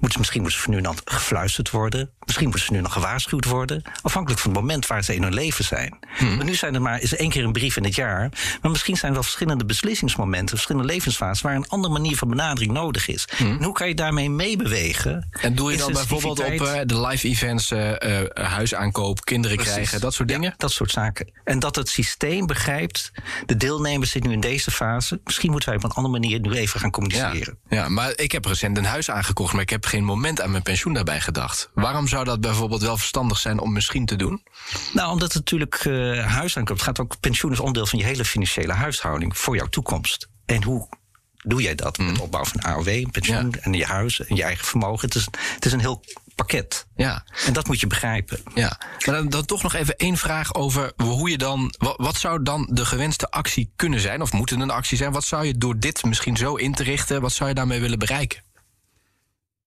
misschien 0.00 0.40
moeten 0.40 0.60
ze 0.60 0.70
nu 0.70 0.80
dan 0.80 0.96
gefluisterd 1.04 1.70
worden. 1.70 2.10
Misschien 2.24 2.48
moeten 2.48 2.66
ze 2.66 2.72
nu 2.72 2.80
nog 2.80 2.92
gewaarschuwd 2.92 3.44
worden. 3.44 3.82
Afhankelijk 4.02 4.40
van 4.40 4.50
het 4.50 4.60
moment 4.60 4.86
waar 4.86 5.04
ze 5.04 5.14
in 5.14 5.22
hun 5.22 5.34
leven 5.34 5.64
zijn. 5.64 5.98
Hmm. 6.16 6.36
Maar 6.36 6.44
nu 6.44 6.54
zijn 6.54 6.74
er 6.74 6.82
maar 6.82 7.00
is 7.00 7.16
één 7.16 7.30
keer 7.30 7.44
een 7.44 7.52
brief 7.52 7.76
in 7.76 7.84
het 7.84 7.94
jaar. 7.94 8.28
Maar 8.62 8.70
misschien 8.70 8.96
zijn 8.96 9.06
er 9.06 9.16
wel 9.16 9.22
verschillende 9.22 9.64
beslissingsmomenten, 9.64 10.56
verschillende 10.56 10.92
levensfases 10.92 11.42
waar 11.42 11.54
een 11.54 11.68
andere 11.68 11.92
manier 11.92 12.16
van 12.16 12.28
benadering 12.28 12.72
nodig 12.72 13.08
is. 13.08 13.28
Hmm. 13.36 13.56
En 13.56 13.64
hoe 13.64 13.74
kan 13.74 13.88
je 13.88 13.94
daarmee 13.94 14.30
meebewegen? 14.30 15.28
En 15.40 15.54
doe 15.54 15.70
je 15.70 15.76
dan 15.76 15.92
bijvoorbeeld 15.92 16.40
op 16.40 16.52
uh, 16.52 16.80
de 16.84 17.00
live 17.00 17.28
events, 17.28 17.70
uh, 17.70 17.90
huisaankoop, 18.34 19.24
kinderen 19.24 19.56
krijgen, 19.56 20.00
dat 20.00 20.14
soort 20.14 20.28
dingen? 20.28 20.48
Ja, 20.48 20.54
dat 20.56 20.72
soort 20.72 20.90
zaken. 20.90 21.32
En 21.44 21.58
dat 21.58 21.76
het 21.76 21.88
systeem 21.88 22.46
begrijpt, 22.46 23.12
de 23.46 23.56
deelnemers 23.56 24.10
zitten 24.10 24.30
nu 24.30 24.36
in 24.36 24.42
deze 24.42 24.70
fase. 24.70 25.20
Misschien 25.24 25.50
moeten 25.50 25.63
wij 25.64 25.76
op 25.76 25.84
een 25.84 25.90
andere 25.90 26.20
manier 26.20 26.40
nu 26.40 26.52
even 26.52 26.80
gaan 26.80 26.90
communiceren. 26.90 27.58
Ja, 27.68 27.76
ja 27.76 27.88
maar 27.88 28.12
ik 28.16 28.32
heb 28.32 28.44
recent 28.44 28.76
een 28.76 28.84
huis 28.84 29.10
aangekocht, 29.10 29.52
maar 29.52 29.62
ik 29.62 29.70
heb 29.70 29.86
geen 29.86 30.04
moment 30.04 30.40
aan 30.40 30.50
mijn 30.50 30.62
pensioen 30.62 30.92
daarbij 30.92 31.20
gedacht. 31.20 31.70
Waarom 31.74 32.08
zou 32.08 32.24
dat 32.24 32.40
bijvoorbeeld 32.40 32.82
wel 32.82 32.96
verstandig 32.96 33.38
zijn 33.38 33.58
om 33.58 33.72
misschien 33.72 34.06
te 34.06 34.16
doen? 34.16 34.42
Nou, 34.92 35.12
omdat 35.12 35.28
het 35.32 35.36
natuurlijk 35.36 35.84
uh, 35.84 36.26
huis 36.26 36.56
aankomt. 36.56 36.78
Het 36.78 36.88
gaat 36.88 37.00
ook 37.00 37.20
pensioen 37.20 37.52
is 37.52 37.58
onderdeel 37.60 37.86
van 37.86 37.98
je 37.98 38.04
hele 38.04 38.24
financiële 38.24 38.72
huishouding 38.72 39.38
voor 39.38 39.56
jouw 39.56 39.66
toekomst. 39.66 40.28
En 40.46 40.62
hoe 40.62 40.88
doe 41.46 41.62
jij 41.62 41.74
dat? 41.74 41.98
Met 41.98 42.20
opbouw 42.20 42.44
van 42.44 42.60
AOW, 42.60 43.10
pensioen 43.10 43.50
Ja. 43.50 43.60
en 43.60 43.72
je 43.72 43.84
huis 43.84 44.20
en 44.20 44.36
je 44.36 44.42
eigen 44.42 44.64
vermogen. 44.66 45.06
Het 45.08 45.14
is, 45.16 45.24
het 45.54 45.64
is 45.64 45.72
een 45.72 45.80
heel 45.80 46.04
pakket. 46.34 46.86
Ja. 46.96 47.24
En 47.46 47.52
dat 47.52 47.66
moet 47.66 47.80
je 47.80 47.86
begrijpen. 47.86 48.40
Ja, 48.54 48.80
maar 49.06 49.14
dan, 49.14 49.28
dan 49.28 49.44
toch 49.44 49.62
nog 49.62 49.74
even 49.74 49.96
één 49.96 50.16
vraag 50.16 50.54
over 50.54 50.92
hoe 50.96 51.30
je 51.30 51.38
dan. 51.38 51.74
Wat, 51.78 51.94
wat 51.96 52.16
zou 52.16 52.42
dan 52.42 52.68
de 52.70 52.84
gewenste 52.84 53.30
actie 53.30 53.72
kunnen 53.76 54.00
zijn? 54.00 54.22
Of 54.22 54.32
moet 54.32 54.50
het 54.50 54.60
een 54.60 54.70
actie 54.70 54.96
zijn? 54.96 55.12
Wat 55.12 55.24
zou 55.24 55.44
je 55.44 55.58
door 55.58 55.78
dit 55.78 56.04
misschien 56.04 56.36
zo 56.36 56.54
in 56.54 56.74
te 56.74 56.82
richten, 56.82 57.20
wat 57.20 57.32
zou 57.32 57.48
je 57.48 57.54
daarmee 57.54 57.80
willen 57.80 57.98
bereiken? 57.98 58.42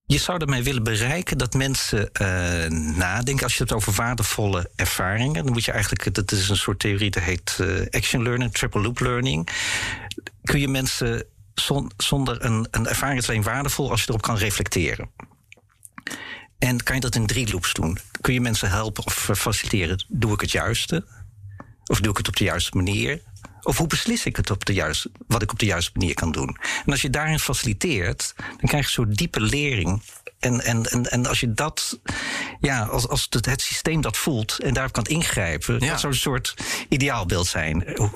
Je 0.06 0.18
zou 0.18 0.38
ermee 0.38 0.64
willen 0.64 0.84
bereiken 0.84 1.38
dat 1.38 1.54
mensen 1.54 2.12
eh, 2.12 2.70
nadenken. 2.96 3.44
Als 3.44 3.58
je 3.58 3.64
het 3.64 3.74
over 3.74 3.94
waardevolle 3.94 4.70
ervaringen, 4.76 5.44
dan 5.44 5.54
moet 5.54 5.66
je 5.66 5.72
eigenlijk. 5.72 6.14
Dat 6.16 6.32
is 6.32 6.50
een 6.50 6.58
soort 6.58 6.80
theorie, 6.80 7.10
dat 7.10 7.24
heet 7.24 7.58
eh, 7.60 7.68
action 7.90 8.24
learning, 8.24 8.54
triple 8.54 8.82
loop 8.82 9.00
learning. 9.00 9.50
Kun 10.44 10.60
je 10.60 10.68
mensen 10.68 11.26
zon- 11.54 11.92
zonder 11.98 12.46
een, 12.46 12.68
een 12.72 12.88
ervaring 12.88 13.20
is 13.20 13.30
alleen 13.30 13.44
waardevol 13.44 13.90
als 13.92 14.02
je 14.02 14.10
erop 14.10 14.22
kan 14.22 14.38
reflecteren. 14.38 15.10
En 16.60 16.84
kan 16.84 16.96
je 16.96 17.02
dat 17.02 17.16
in 17.16 17.26
drie 17.28 17.52
loops 17.52 17.74
doen? 17.74 17.98
Kun 18.22 18.34
je 18.34 18.42
mensen 18.42 18.70
helpen 18.70 19.06
of 19.06 19.30
faciliteren? 19.36 20.06
Doe 20.08 20.34
ik 20.34 20.42
het 20.42 20.52
juiste? 20.52 21.06
Of 21.86 22.00
doe 22.00 22.12
ik 22.12 22.18
het 22.18 22.28
op 22.28 22.36
de 22.36 22.44
juiste 22.44 22.78
manier? 22.78 23.22
Of 23.62 23.78
hoe 23.78 23.88
beslis 23.88 24.26
ik 24.26 24.36
het 24.36 24.50
op 24.50 24.66
de 24.66 24.74
juiste, 24.74 25.12
wat 25.28 25.42
ik 25.42 25.52
op 25.52 25.60
de 25.60 25.66
juiste 25.66 25.92
manier 25.94 26.14
kan 26.14 26.32
doen? 26.32 26.58
En 26.86 26.92
als 26.92 27.02
je 27.02 27.10
daarin 27.10 27.40
faciliteert, 27.40 28.34
dan 28.38 28.70
krijg 28.70 28.86
je 28.86 28.92
zo'n 28.92 29.10
diepe 29.12 29.42
lering. 29.42 30.02
En, 30.40 30.62
en, 30.64 30.86
en, 30.86 31.12
en 31.12 31.26
als 31.26 31.40
je 31.40 31.54
dat, 31.54 32.00
ja, 32.60 32.84
als, 32.84 33.08
als 33.08 33.28
het, 33.30 33.46
het 33.46 33.62
systeem 33.62 34.02
dat 34.02 34.18
voelt 34.18 34.60
en 34.60 34.74
daarop 34.74 34.94
kan 34.94 35.04
ingrijpen, 35.06 35.80
Ja. 35.80 35.90
dat 35.90 36.00
zou 36.00 36.14
een 36.14 36.20
soort 36.20 36.54
ideaalbeeld 36.90 37.48
zijn 37.48 37.86
eh, 37.86 38.10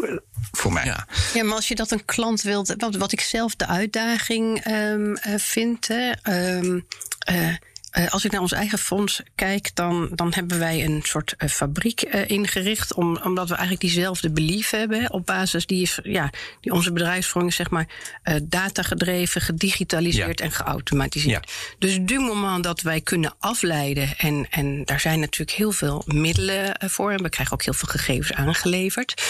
voor 0.51 0.73
mij. 0.73 0.85
Ja. 0.85 1.07
Ja, 1.33 1.43
maar 1.43 1.55
als 1.55 1.67
je 1.67 1.75
dat 1.75 1.91
een 1.91 2.05
klant 2.05 2.41
wilt, 2.41 2.73
wat, 2.77 2.95
wat 2.95 3.11
ik 3.11 3.21
zelf 3.21 3.55
de 3.55 3.67
uitdaging 3.67 4.59
ehm, 4.59 5.13
eh, 5.15 5.33
vind. 5.37 5.87
Hè, 5.87 6.11
ehm, 6.11 6.79
eh, 7.19 7.47
eh, 7.49 7.55
als 8.09 8.25
ik 8.25 8.31
naar 8.31 8.41
ons 8.41 8.51
eigen 8.51 8.77
fonds 8.77 9.21
kijk, 9.35 9.75
dan, 9.75 10.09
dan 10.15 10.33
hebben 10.33 10.59
wij 10.59 10.83
een 10.85 10.99
soort 11.03 11.33
eh, 11.37 11.49
fabriek 11.49 12.01
eh, 12.01 12.29
ingericht. 12.29 12.93
Om, 12.93 13.17
omdat 13.23 13.47
we 13.49 13.55
eigenlijk 13.55 13.81
diezelfde 13.81 14.31
belief 14.31 14.69
hebben. 14.69 14.99
hè, 15.01 15.05
Op 15.07 15.25
basis 15.25 15.65
die 15.65 15.81
is, 15.81 15.99
ja, 16.03 16.29
die 16.61 16.71
onze 16.71 16.91
bedrijfsvoering 16.91 17.51
is 17.51 17.57
zeg 17.57 17.69
maar 17.69 17.87
eh, 18.23 18.35
datagedreven, 18.43 19.41
gedigitaliseerd 19.41 20.39
Ja. 20.39 20.45
en 20.45 20.51
geautomatiseerd. 20.51 21.51
Dus 21.79 21.97
du 22.01 22.19
moment 22.19 22.63
dat 22.63 22.81
wij 22.81 23.01
kunnen 23.01 23.33
afleiden, 23.39 24.17
en, 24.17 24.47
en 24.49 24.83
daar 24.85 24.99
zijn 24.99 25.19
natuurlijk 25.19 25.57
heel 25.57 25.71
veel 25.71 26.03
middelen 26.05 26.77
eh, 26.77 26.89
voor, 26.89 27.11
en 27.11 27.23
we 27.23 27.29
krijgen 27.29 27.53
ook 27.53 27.63
heel 27.63 27.73
veel 27.73 27.89
gegevens 27.89 28.33
aangeleverd. 28.33 29.21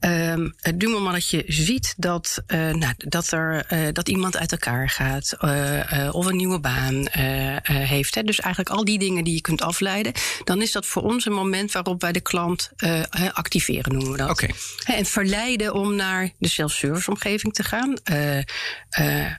Ehm 0.00 0.50
het 0.60 0.80
du 0.80 0.88
moment 0.88 1.12
dat 1.12 1.28
je 1.28 1.44
ziet 1.46 1.94
dat, 1.96 2.42
eh, 2.46 2.58
nou, 2.58 2.94
dat, 2.96 3.30
er, 3.30 3.64
eh, 3.68 3.78
dat 3.92 4.08
iemand 4.08 4.36
uit 4.36 4.52
elkaar 4.52 4.88
gaat, 4.90 5.36
eh, 5.40 6.06
eh, 6.06 6.14
of 6.14 6.26
een 6.26 6.36
nieuwe 6.36 6.60
baan 6.60 7.06
eh, 7.06 7.56
eh, 7.56 7.62
heeft, 8.02 8.14
hè, 8.14 8.22
dus 8.22 8.40
eigenlijk 8.40 8.76
al 8.76 8.84
die 8.84 8.98
dingen 8.98 9.24
die 9.24 9.34
je 9.34 9.40
kunt 9.40 9.62
afleiden, 9.62 10.12
dan 10.44 10.62
is 10.62 10.72
dat 10.72 10.86
voor 10.86 11.02
ons 11.02 11.26
een 11.26 11.32
moment 11.32 11.72
waarop 11.72 12.00
wij 12.00 12.12
de 12.12 12.20
klant 12.20 12.70
eh, 12.76 13.02
activeren, 13.32 13.92
noemen 13.92 14.12
we 14.12 14.18
dat. 14.18 14.30
Oké. 14.30 14.48
En 14.84 15.06
verleiden 15.06 15.74
om 15.74 15.94
naar 15.94 16.30
de 16.38 16.48
self-service 16.48 17.10
omgeving 17.10 17.52
te 17.52 17.62
gaan. 17.62 17.96
Eh, 18.04 18.38
eh, 18.88 19.32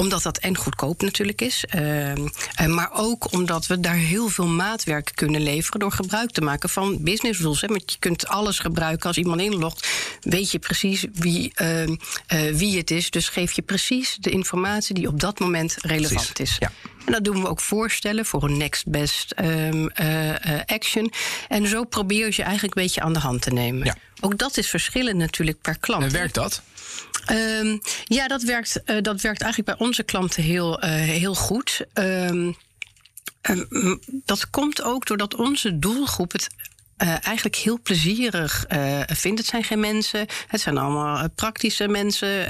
omdat 0.00 0.22
dat 0.22 0.38
en 0.38 0.56
goedkoop 0.56 1.02
natuurlijk 1.02 1.40
is. 1.40 1.64
eh, 1.68 2.10
eh, 2.10 2.18
maar 2.66 2.90
ook 2.92 3.32
omdat 3.32 3.66
we 3.66 3.80
daar 3.80 3.94
heel 3.94 4.28
veel 4.28 4.46
maatwerk 4.46 5.10
kunnen 5.14 5.40
leveren. 5.42 5.80
door 5.80 5.92
gebruik 5.92 6.30
te 6.30 6.40
maken 6.40 6.68
van 6.68 7.02
business 7.02 7.40
rules. 7.40 7.60
Hè. 7.60 7.66
Want 7.66 7.92
je 7.92 7.98
kunt 7.98 8.26
alles 8.26 8.58
gebruiken 8.58 9.06
als 9.06 9.16
iemand 9.16 9.40
inlogt. 9.40 9.88
Weet 10.20 10.50
je 10.50 10.58
precies 10.58 11.04
wie, 11.12 11.52
eh, 11.54 11.82
eh, 11.82 11.92
wie 12.52 12.76
het 12.76 12.90
is. 12.90 13.10
Dus 13.10 13.28
geef 13.28 13.52
je 13.52 13.62
precies 13.62 14.16
de 14.20 14.30
informatie 14.30 14.94
die 14.94 15.08
op 15.08 15.20
dat 15.20 15.38
moment 15.38 15.76
relevant 15.80 16.32
Precies, 16.32 16.52
is. 16.52 16.56
ja. 16.58 16.72
En 17.06 17.12
dat 17.12 17.24
doen 17.24 17.40
we 17.42 17.48
ook 17.48 17.60
voorstellen 17.60 18.24
voor 18.26 18.42
een 18.42 18.56
next 18.56 18.86
best 18.88 19.30
ehm, 19.30 19.86
eh, 19.86 20.60
action. 20.66 21.12
En 21.48 21.66
zo 21.66 21.84
probeer 21.84 22.26
je 22.36 22.42
eigenlijk 22.42 22.76
een 22.76 22.82
beetje 22.82 23.00
aan 23.00 23.12
de 23.12 23.18
hand 23.18 23.42
te 23.42 23.50
nemen. 23.50 23.84
Ja. 23.86 23.96
Ook 24.20 24.38
dat 24.38 24.56
is 24.56 24.68
verschillend 24.70 25.16
natuurlijk 25.16 25.60
per 25.60 25.78
klant. 25.78 26.02
En 26.04 26.10
werkt 26.12 26.34
dat? 26.34 26.62
Ehm, 27.26 27.78
ja, 28.04 28.28
dat 28.28 28.42
werkt, 28.42 28.82
eh, 28.84 28.96
dat 29.02 29.20
werkt 29.20 29.42
eigenlijk 29.42 29.78
bij 29.78 29.86
onze 29.86 30.02
klanten 30.02 30.42
heel, 30.42 30.80
eh, 30.80 30.90
heel 30.90 31.34
goed. 31.34 31.80
Ehm, 31.92 32.52
ehm, 33.40 33.96
dat 34.24 34.50
komt 34.50 34.82
ook 34.82 35.06
doordat 35.06 35.34
onze 35.34 35.78
doelgroep 35.78 36.32
het. 36.32 36.48
eh, 36.96 37.08
eigenlijk 37.08 37.56
heel 37.56 37.80
plezierig 37.82 38.64
vindt. 39.06 39.38
Het 39.38 39.46
zijn 39.48 39.64
geen 39.64 39.80
mensen, 39.80 40.26
het 40.46 40.60
zijn 40.60 40.78
allemaal 40.78 41.28
praktische 41.30 41.88
mensen. 41.88 42.46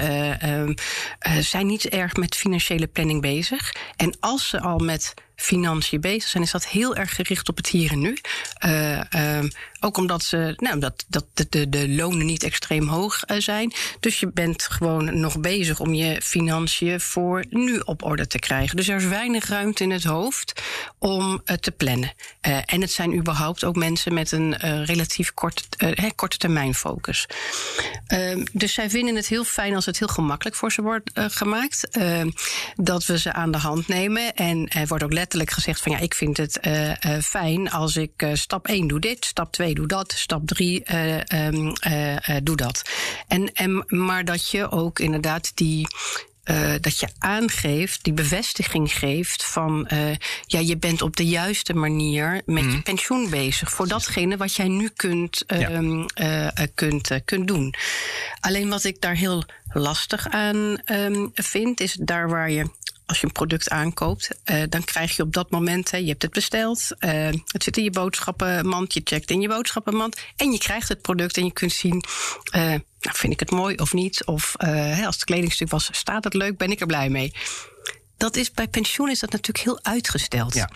eh, 1.19 1.37
zijn 1.39 1.67
niet 1.67 1.85
erg 1.89 2.13
met 2.15 2.35
financiële 2.35 2.87
planning 2.87 3.21
bezig. 3.21 3.75
En 3.95 4.15
als 4.19 4.49
ze 4.49 4.59
al 4.61 4.77
met 4.77 5.13
financiën 5.41 6.01
bezig 6.01 6.29
zijn, 6.29 6.43
is 6.43 6.51
dat 6.51 6.67
heel 6.67 6.95
erg 6.95 7.15
gericht 7.15 7.49
op 7.49 7.57
het 7.57 7.67
hier 7.67 7.91
en 7.91 7.99
nu. 7.99 8.17
Eh, 8.57 9.13
ehm, 9.13 9.49
ook 9.79 9.97
omdat, 9.97 10.23
ze, 10.23 10.53
nou, 10.57 10.79
dat, 10.79 11.05
dat 11.07 11.25
de, 11.33 11.47
de, 11.49 11.69
de 11.69 11.89
lonen 11.89 12.25
niet 12.25 12.43
extreem 12.43 12.87
hoog 12.87 13.23
eh, 13.23 13.39
zijn. 13.39 13.73
Dus 13.99 14.19
je 14.19 14.31
bent 14.33 14.63
gewoon 14.63 15.19
nog 15.19 15.39
bezig 15.39 15.79
om 15.79 15.93
je 15.93 16.21
financiën 16.21 16.99
voor 16.99 17.45
nu 17.49 17.79
op 17.79 18.03
orde 18.03 18.27
te 18.27 18.39
krijgen. 18.39 18.75
Dus 18.75 18.87
er 18.87 18.95
is 18.95 19.05
weinig 19.05 19.47
ruimte 19.47 19.83
in 19.83 19.91
het 19.91 20.03
hoofd 20.03 20.61
om 20.97 21.41
eh, 21.45 21.55
te 21.55 21.71
plannen. 21.71 22.13
En 22.41 22.81
het 22.81 22.91
zijn 22.91 23.17
überhaupt 23.17 23.63
ook 23.63 23.75
mensen 23.75 24.13
met 24.13 24.31
een 24.31 24.57
relatief 24.85 25.31
hè, 25.77 26.09
korte 26.15 26.37
termijn 26.37 26.75
focus. 26.75 27.25
Ehm, 28.07 28.45
dus 28.51 28.73
zij 28.73 28.89
vinden 28.89 29.15
het 29.15 29.27
heel 29.27 29.43
fijn 29.43 29.75
als 29.75 29.85
het 29.85 29.99
heel 29.99 30.07
gemakkelijk 30.07 30.55
voor 30.55 30.71
ze 30.71 30.81
wordt 30.81 31.11
gemaakt. 31.13 31.89
Ehm, 31.89 32.29
dat 32.75 33.05
we 33.05 33.19
ze 33.19 33.33
aan 33.33 33.51
de 33.51 33.57
hand 33.57 33.87
nemen. 33.87 34.35
En 34.35 34.67
er 34.67 34.87
wordt 34.87 35.03
ook 35.03 35.13
letterlijk 35.33 35.51
gezegd 35.51 35.81
van 35.81 35.91
ja, 35.91 35.97
ik 35.97 36.13
vind 36.13 36.37
het 36.37 36.59
eh, 36.59 36.89
eh, 37.05 37.21
fijn 37.23 37.71
als 37.71 37.95
ik 37.95 38.11
eh, 38.15 38.29
stap 38.33 38.67
1 38.67 38.87
doe 38.87 38.99
dit, 38.99 39.25
stap 39.25 39.51
2 39.51 39.73
doe 39.73 39.87
dat, 39.87 40.11
stap 40.11 40.47
3 40.47 40.83
doe 42.43 42.55
dat. 42.55 42.81
En, 43.27 43.53
en, 43.53 43.83
maar 43.87 44.25
dat 44.25 44.49
je 44.49 44.71
ook 44.71 44.99
inderdaad 44.99 45.51
die. 45.55 45.87
dat 46.81 46.99
je 46.99 47.07
aangeeft, 47.19 48.03
die 48.03 48.13
bevestiging 48.13 48.93
geeft 48.93 49.45
van 49.45 49.87
ja, 50.45 50.59
je 50.59 50.77
bent 50.77 51.01
op 51.01 51.15
de 51.15 51.25
juiste 51.25 51.73
manier 51.73 52.41
met 52.45 52.63
je 52.63 52.81
pensioen 52.81 53.29
bezig 53.29 53.71
voor 53.71 53.87
datgene 53.87 54.37
wat 54.37 54.55
jij 54.55 54.67
nu 54.67 54.89
kunt, 54.89 55.43
ehm, 55.45 56.03
eh, 56.13 56.47
eh, 56.47 56.67
kunt, 56.75 57.09
kunt 57.25 57.47
doen. 57.47 57.73
Alleen 58.39 58.69
wat 58.69 58.83
ik 58.83 59.01
daar 59.01 59.15
heel 59.15 59.43
lastig 59.73 60.27
aan 60.29 60.81
ehm, 60.85 61.27
vind, 61.33 61.79
is 61.79 61.97
daar 61.99 62.29
waar 62.29 62.51
je 62.51 62.65
als 63.11 63.19
je 63.19 63.25
een 63.25 63.31
product 63.31 63.69
aankoopt, 63.69 64.29
eh, 64.43 64.63
dan 64.69 64.83
krijg 64.83 65.15
je 65.15 65.23
op 65.23 65.33
dat 65.33 65.51
moment, 65.51 65.91
hè, 65.91 65.97
je 65.97 66.07
hebt 66.07 66.21
het 66.21 66.31
besteld, 66.31 66.87
eh, 66.99 67.29
het 67.45 67.63
zit 67.63 67.77
in 67.77 67.83
je 67.83 67.91
boodschappenmand, 67.91 68.93
je 68.93 69.01
checkt 69.03 69.31
in 69.31 69.41
je 69.41 69.47
boodschappenmand 69.47 70.19
en 70.35 70.51
je 70.51 70.57
krijgt 70.57 70.89
het 70.89 71.01
product 71.01 71.37
en 71.37 71.45
je 71.45 71.51
kunt 71.51 71.71
zien, 71.71 72.03
eh, 72.51 72.61
nou, 72.61 72.81
vind 72.99 73.33
ik 73.33 73.39
het 73.39 73.51
mooi 73.51 73.75
of 73.75 73.93
niet? 73.93 74.25
Of 74.25 74.55
hè, 74.57 75.05
als 75.05 75.15
het 75.15 75.23
kledingstuk 75.23 75.69
was, 75.69 75.89
staat 75.91 76.23
het 76.23 76.33
leuk, 76.33 76.57
ben 76.57 76.71
ik 76.71 76.79
er 76.79 76.85
blij 76.85 77.09
mee? 77.09 77.33
Dat 78.17 78.35
is, 78.35 78.51
bij 78.51 78.67
pensioen 78.67 79.09
is 79.09 79.19
dat 79.19 79.31
natuurlijk 79.31 79.65
heel 79.65 79.79
uitgesteld. 79.81 80.53
Ja. 80.53 80.69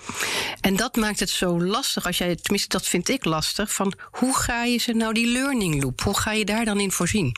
En 0.61 0.75
dat 0.75 0.95
maakt 0.95 1.19
het 1.19 1.29
zo 1.29 1.61
lastig, 1.61 2.05
als 2.05 2.17
jij, 2.17 2.35
tenminste 2.35 2.69
dat 2.69 2.87
vind 2.87 3.09
ik 3.09 3.25
lastig, 3.25 3.73
van 3.73 3.93
hoe 4.11 4.35
ga 4.37 4.63
je 4.63 4.77
ze 4.77 4.91
nou 4.91 5.13
die 5.13 5.27
learning 5.27 5.83
loop, 5.83 6.01
hoe 6.01 6.19
ga 6.19 6.31
je 6.31 6.45
daar 6.45 6.65
dan 6.65 6.79
in 6.79 6.91
voorzien? 6.91 7.35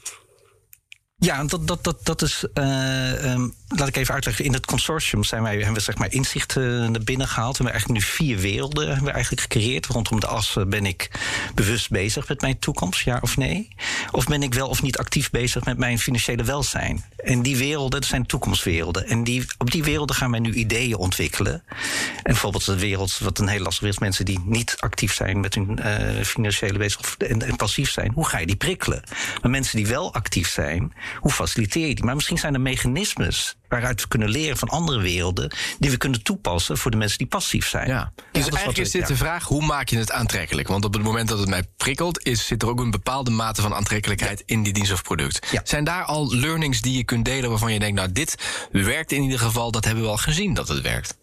Ja, 1.20 1.44
dat, 1.44 1.68
dat, 1.68 1.84
dat, 1.84 2.06
dat 2.06 2.22
is. 2.22 2.46
eh, 2.54 3.32
ehm, 3.32 3.48
laat 3.68 3.88
ik 3.88 3.96
even 3.96 4.14
uitleggen. 4.14 4.46
In 4.46 4.54
het 4.54 4.66
consortium 4.66 5.24
zijn 5.24 5.44
wij, 5.44 5.56
hebben 5.56 5.74
we 5.74 5.80
zeg 5.80 5.98
maar 5.98 6.12
inzicht 6.12 6.58
eh, 6.58 6.64
naar 6.64 7.04
binnen 7.04 7.28
gehaald. 7.28 7.58
We 7.58 7.64
hebben 7.64 7.82
eigenlijk 7.82 8.02
nu 8.02 8.12
vier 8.26 8.38
werelden 8.38 8.94
hebben 8.96 9.14
eigenlijk 9.14 9.42
gecreëerd. 9.42 9.86
Rondom 9.86 10.20
de 10.20 10.28
as 10.28 10.56
eh, 10.56 10.66
ben 10.66 10.86
ik 10.86 11.10
bewust 11.56 11.90
bezig 11.90 12.28
met 12.28 12.42
mijn 12.42 12.60
toekomst, 12.60 13.00
ja 13.04 13.20
of 13.22 13.38
nee? 13.38 13.68
Of 14.12 14.26
ben 14.26 14.44
ik 14.44 14.54
wel 14.54 14.68
of 14.68 14.82
niet 14.82 14.98
actief 14.98 15.30
bezig 15.30 15.66
met 15.66 15.78
mijn 15.78 16.00
financiële 16.00 16.44
welzijn? 16.44 17.06
En 17.18 17.42
die 17.42 17.58
werelden, 17.58 18.00
dat 18.00 18.10
zijn 18.10 18.26
toekomstwerelden. 18.26 19.08
En 19.08 19.24
die, 19.24 19.46
op 19.58 19.72
die 19.72 19.84
werelden 19.84 20.16
gaan 20.16 20.32
wij 20.32 20.40
nu 20.40 20.54
ideeën 20.54 20.96
ontwikkelen. 20.98 21.54
En 21.54 22.22
bijvoorbeeld 22.24 22.66
de 22.66 22.80
wereld, 22.80 23.18
wat 23.18 23.40
een 23.40 23.48
heel 23.48 23.62
lastig 23.62 23.88
is, 23.88 24.00
mensen 24.00 24.26
die 24.26 24.40
niet 24.46 24.76
actief 24.80 25.14
zijn 25.14 25.40
met 25.40 25.56
hun 25.56 25.80
financiële 26.26 26.78
bezig 26.78 27.18
en, 27.18 27.42
en 27.42 27.56
passief 27.56 27.92
zijn. 27.92 28.12
Hoe 28.14 28.28
ga 28.28 28.38
je 28.38 28.46
die 28.46 28.56
prikkelen? 28.56 29.04
Maar 29.42 29.52
mensen 29.52 29.78
die 29.78 29.88
wel 29.88 30.14
actief 30.14 30.50
zijn, 30.50 30.94
hoe 31.20 31.32
faciliteer 31.32 31.88
je 31.88 31.96
die? 31.96 32.04
Maar 32.04 32.16
misschien 32.16 32.38
zijn 32.38 32.54
er 32.54 32.62
mechanismes 32.62 33.56
waaruit 33.68 34.02
we 34.02 34.08
kunnen 34.08 34.30
leren 34.30 34.58
van 34.58 34.68
andere 34.68 35.02
werelden, 35.02 35.52
die 35.80 35.90
we 35.92 35.98
kunnen 35.98 36.24
toepassen 36.24 36.78
voor 36.78 36.92
de 36.92 36.98
mensen 36.98 37.18
die 37.18 37.28
passief 37.28 37.68
zijn. 37.68 37.88
Ja. 37.88 38.12
Dus 38.16 38.24
dat 38.26 38.36
is 38.36 38.44
wat 38.44 38.54
eigenlijk 38.54 38.78
we- 38.78 38.84
is 38.84 38.92
dit 38.92 39.02
ja. 39.02 39.08
de 39.08 39.16
vraag, 39.16 39.44
hoe 39.44 39.66
maak 39.66 39.90
je 39.90 39.98
het 39.98 40.12
aantrekkelijk? 40.12 40.68
Want 40.68 40.86
op 40.86 40.94
het 40.94 41.04
moment 41.04 41.28
dat 41.30 41.40
het 41.40 41.50
mij 41.50 41.64
prikkelt, 41.78 42.24
is, 42.26 42.46
zit 42.48 42.62
er 42.62 42.68
ook 42.70 42.80
een 42.80 42.92
bepaalde 42.92 43.32
mate 43.32 43.62
van 43.62 43.74
aantrekkelijkheid 43.74 44.44
in 44.46 44.64
die 44.64 44.74
dienst 44.74 44.92
of 44.92 45.04
product. 45.04 45.48
Ja. 45.52 45.62
Zijn 45.64 45.84
daar 45.84 46.04
al 46.04 46.36
learnings 46.36 46.82
die 46.82 46.98
je 46.98 47.04
kunt 47.04 47.26
delen 47.26 47.50
waarvan 47.50 47.74
je 47.74 47.80
denkt, 47.80 47.96
nou 47.96 48.12
dit 48.12 48.36
werkt 48.72 49.12
in 49.12 49.22
ieder 49.22 49.40
geval, 49.40 49.72
dat 49.72 49.86
hebben 49.86 50.04
we 50.04 50.10
al 50.10 50.18
gezien 50.18 50.54
dat 50.54 50.68
het 50.68 50.82
werkt? 50.82 51.18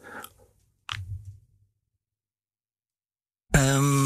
Ehm, 3.51 4.05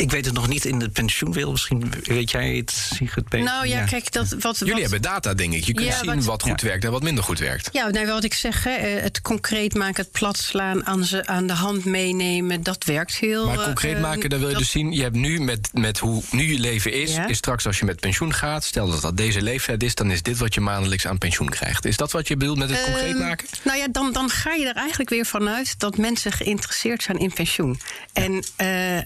ik 0.00 0.10
weet 0.10 0.24
het 0.24 0.34
nog 0.34 0.48
niet 0.48 0.64
in 0.64 0.78
de 0.78 0.88
pensioenwereld. 0.88 1.52
Misschien 1.52 1.92
weet 2.02 2.30
jij 2.30 2.56
het, 2.56 2.70
Sigrid 2.70 3.28
beter. 3.28 3.46
Nou 3.46 3.66
ja, 3.66 3.84
kijk, 3.84 4.12
dat, 4.12 4.28
wat, 4.40 4.58
Jullie 4.58 4.72
wat, 4.72 4.82
hebben 4.82 5.02
data, 5.02 5.34
denk 5.34 5.52
ik. 5.52 5.64
Je 5.64 5.72
kunt 5.74 5.86
Ja, 5.88 5.98
zien 5.98 6.14
wat- 6.14 6.24
wat, 6.24 6.42
goed 6.42 6.60
werkt 6.60 6.84
en 6.84 6.90
wat 6.90 7.02
minder 7.02 7.24
goed 7.24 7.38
werkt. 7.38 7.68
Ja, 7.72 7.88
nou, 7.88 8.06
wat 8.06 8.24
ik 8.24 8.34
zeg, 8.34 8.64
hè, 8.64 8.70
eh, 8.74 9.02
het 9.02 9.20
concreet 9.20 9.74
maken, 9.74 10.02
het 10.02 10.12
platslaan, 10.12 10.86
aan, 10.86 11.04
ze, 11.04 11.26
aan 11.26 11.46
de 11.46 11.52
hand 11.52 11.84
meenemen, 11.84 12.62
dat 12.62 12.84
werkt 12.84 13.14
heel. 13.16 13.46
Maar 13.46 13.64
concreet 13.64 13.94
eh, 13.94 14.00
maken, 14.00 14.30
dan 14.30 14.38
wil 14.38 14.48
je 14.48 14.54
dat- 14.54 14.62
dus 14.62 14.70
zien... 14.72 14.92
je 14.92 15.02
hebt 15.02 15.16
nu 15.16 15.40
met, 15.40 15.68
met 15.72 15.98
hoe 15.98 16.22
nu 16.30 16.52
je 16.52 16.58
leven 16.58 16.92
is... 16.92 17.14
Ja. 17.14 17.26
is 17.28 17.36
straks 17.36 17.66
als 17.66 17.78
je 17.78 17.84
met 17.84 18.00
pensioen 18.00 18.34
gaat... 18.34 18.64
stel 18.64 18.90
dat 18.90 19.00
dat 19.02 19.16
deze 19.16 19.42
leeftijd 19.42 19.82
is... 19.82 19.94
dan 19.94 20.10
is 20.10 20.22
dit 20.22 20.38
wat 20.38 20.54
je 20.54 20.60
maandelijks 20.60 21.06
aan 21.06 21.18
pensioen 21.18 21.48
krijgt. 21.48 21.84
Is 21.84 21.96
dat 21.96 22.12
wat 22.12 22.28
je 22.28 22.36
bedoelt 22.36 22.58
met 22.58 22.70
het 22.70 22.82
concreet 22.84 23.08
Ehm, 23.14 23.18
maken? 23.18 23.46
Nou 23.64 23.78
ja, 23.78 23.86
dan, 23.90 24.12
dan 24.12 24.28
ga 24.30 24.52
je 24.54 24.66
er 24.68 24.76
eigenlijk 24.76 25.10
weer 25.10 25.26
vanuit 25.26 25.78
dat 25.78 25.96
mensen 25.96 26.32
geïnteresseerd 26.32 27.02
zijn 27.02 27.18
in 27.18 27.32
pensioen. 27.32 27.80
En 28.12 28.44
eh, 28.56 28.98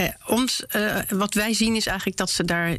eh, 0.00 0.06
eh, 0.06 0.12
ons, 0.26 0.66
eh, 0.66 0.96
wat 1.08 1.34
wij 1.34 1.54
zien 1.54 1.76
is 1.76 1.86
eigenlijk 1.86 2.16
dat 2.18 2.30
ze 2.30 2.44
daar. 2.44 2.76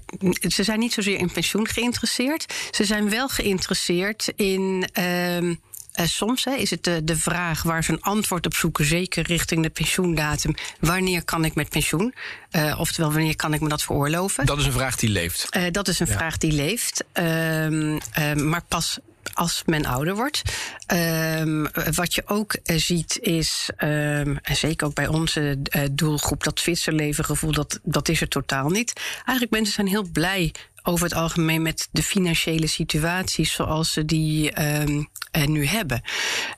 Ze 0.47 0.63
zijn 0.63 0.79
niet 0.79 0.93
zozeer 0.93 1.17
in 1.17 1.31
pensioen 1.31 1.67
geïnteresseerd. 1.67 2.53
Ze 2.71 2.85
zijn 2.85 3.09
wel 3.09 3.27
geïnteresseerd 3.29 4.33
in. 4.35 4.89
ehm, 4.93 5.53
eh, 5.91 6.05
soms 6.05 6.43
hè, 6.43 6.51
is 6.55 6.69
het 6.69 6.83
de, 6.83 7.03
de 7.03 7.15
vraag 7.17 7.63
waar 7.63 7.83
ze 7.83 7.91
een 7.91 8.01
antwoord 8.01 8.45
op 8.45 8.53
zoeken, 8.55 8.85
zeker 8.85 9.23
richting 9.23 9.63
de 9.63 9.69
pensioendatum. 9.69 10.53
Wanneer 10.79 11.23
kan 11.23 11.45
ik 11.45 11.55
met 11.55 11.69
pensioen? 11.69 12.13
Eh, 12.49 12.79
oftewel, 12.79 13.11
wanneer 13.13 13.35
kan 13.35 13.53
ik 13.53 13.61
me 13.61 13.69
dat 13.69 13.83
veroorloven? 13.83 14.45
Dat 14.45 14.59
is 14.59 14.65
een 14.65 14.71
vraag 14.71 14.95
die 14.95 15.09
leeft. 15.09 15.47
Eh, 15.49 15.63
dat 15.71 15.87
is 15.87 15.99
een 15.99 16.07
vraag 16.07 16.37
die 16.37 16.51
leeft. 16.51 17.03
Ehm, 17.11 17.99
ehm, 18.11 18.49
maar 18.49 18.63
pas 18.67 18.99
als 19.33 19.63
men 19.65 19.85
ouder 19.85 20.15
wordt. 20.15 20.41
Ehm, 20.85 21.65
wat 21.93 22.15
je 22.15 22.23
ook 22.25 22.53
eh, 22.53 22.77
ziet 22.77 23.19
is, 23.21 23.69
ehm, 23.77 24.35
en 24.41 24.55
zeker 24.55 24.87
ook 24.87 24.93
bij 24.93 25.07
onze 25.07 25.59
eh, 25.63 25.81
doelgroep, 25.91 26.43
dat 26.43 26.59
Zwitserlevengevoel, 26.59 27.51
dat, 27.51 27.79
dat 27.83 28.09
is 28.09 28.21
er 28.21 28.27
totaal 28.27 28.69
niet. 28.69 28.93
Eigenlijk 29.15 29.51
mensen 29.51 29.73
zijn 29.73 29.87
heel 29.87 30.09
blij 30.11 30.53
over 30.83 31.05
het 31.05 31.13
algemeen 31.13 31.61
met 31.61 31.87
de 31.91 32.03
financiële 32.03 32.67
situaties 32.67 33.53
zoals 33.53 33.91
ze 33.91 34.05
die 34.05 34.51
ehm, 34.51 35.03
eh, 35.31 35.45
nu 35.45 35.65
hebben. 35.65 36.01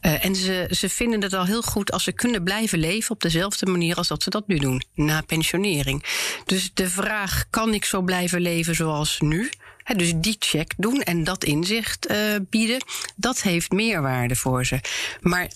Eh, 0.02 0.26
en 0.26 0.36
ze, 0.36 0.68
ze 0.70 0.90
vinden 0.90 1.22
het 1.22 1.34
al 1.34 1.46
heel 1.46 1.62
goed 1.62 1.92
als 1.92 2.04
ze 2.04 2.12
kunnen 2.12 2.44
blijven 2.44 2.80
leven 2.80 3.12
op 3.12 3.22
dezelfde 3.22 3.66
manier 3.66 3.96
als 3.96 4.08
dat 4.08 4.24
ze 4.24 4.30
dat 4.30 4.48
nu 4.48 4.58
doen, 4.58 4.84
na 4.96 5.22
pensionering. 5.22 6.04
Dus 6.46 6.72
de 6.74 6.90
vraag: 6.90 7.46
kan 7.50 7.74
ik 7.74 7.86
zo 7.86 8.02
blijven 8.02 8.42
leven 8.42 8.76
zoals 8.76 9.20
nu? 9.20 9.50
Dus 9.96 10.12
die 10.16 10.36
check 10.40 10.74
doen 10.78 11.02
en 11.02 11.24
dat 11.24 11.44
inzicht 11.44 12.06
eh, 12.06 12.18
bieden, 12.50 12.86
dat 13.16 13.42
heeft 13.42 13.72
meerwaarde 13.72 14.36
voor 14.36 14.66
ze. 14.66 14.80
Maar. 15.22 15.48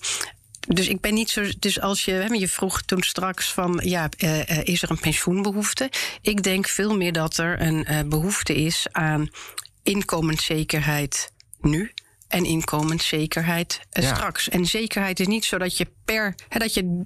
Dus 0.67 0.87
ik 0.87 1.01
ben 1.01 1.13
niet 1.13 1.29
zo. 1.29 1.45
Dus 1.59 1.79
als 1.81 2.05
je. 2.05 2.27
Je 2.39 2.47
vroeg 2.47 2.81
toen 2.81 3.01
straks 3.01 3.51
van. 3.53 3.79
Ja, 3.83 4.09
eh, 4.17 4.49
eh, 4.49 4.63
is 4.63 4.81
er 4.81 4.91
een 4.91 4.99
pensioenbehoefte? 4.99 5.89
Ik 6.21 6.43
denk 6.43 6.67
veel 6.67 6.97
meer 6.97 7.13
dat 7.13 7.37
er 7.37 7.61
een 7.61 7.85
eh, 7.85 7.99
behoefte 8.05 8.55
is 8.55 8.87
aan 8.91 9.29
inkomenszekerheid 9.83 11.31
nu. 11.61 11.91
En 12.27 12.45
inkomenszekerheid 12.45 13.79
Ja. 13.91 14.15
straks. 14.15 14.49
En 14.49 14.65
zekerheid 14.65 15.19
is 15.19 15.27
niet 15.27 15.45
zo 15.45 15.57
dat 15.57 15.77
je 15.77 15.87
per. 16.05 16.35
Hè, 16.49 16.59
dat 16.59 16.73
je 16.73 17.03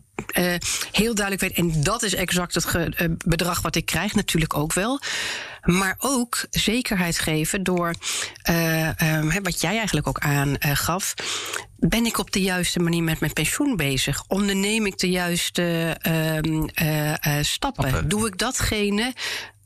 heel 0.92 1.16
duidelijk 1.16 1.42
weet. 1.42 1.58
En 1.58 1.84
dat 1.84 2.04
is 2.04 2.14
exact 2.14 2.54
het 2.54 2.66
ge- 2.66 3.16
bedrag 3.26 3.62
wat 3.62 3.76
ik 3.76 3.86
krijg. 3.86 4.14
Natuurlijk 4.16 4.54
ook 4.58 4.74
wel. 4.74 5.00
Maar 5.62 5.96
ook 6.00 6.46
zekerheid 6.50 7.20
geven 7.20 7.64
door. 7.64 7.94
eh, 8.42 9.02
ehm, 9.02 9.30
hè, 9.30 9.42
wat 9.42 9.62
jij 9.62 9.78
eigenlijk 9.78 10.08
ook 10.08 10.20
aangaf. 10.20 11.14
Ben 11.78 12.06
ik 12.06 12.18
op 12.18 12.32
de 12.32 12.42
juiste 12.42 12.80
manier 12.80 13.04
met 13.04 13.20
mijn 13.20 13.34
pensioen 13.34 13.76
bezig? 13.76 14.24
Onderneem 14.28 14.86
ik 14.86 14.98
de 15.00 15.10
juiste 15.10 15.98
ehm, 16.02 16.64
eh, 16.74 17.10
eh, 17.12 17.44
stappen? 17.44 17.88
Stappen. 17.90 18.10
Doe 18.10 18.28
ik 18.28 18.38
datgene 18.38 19.14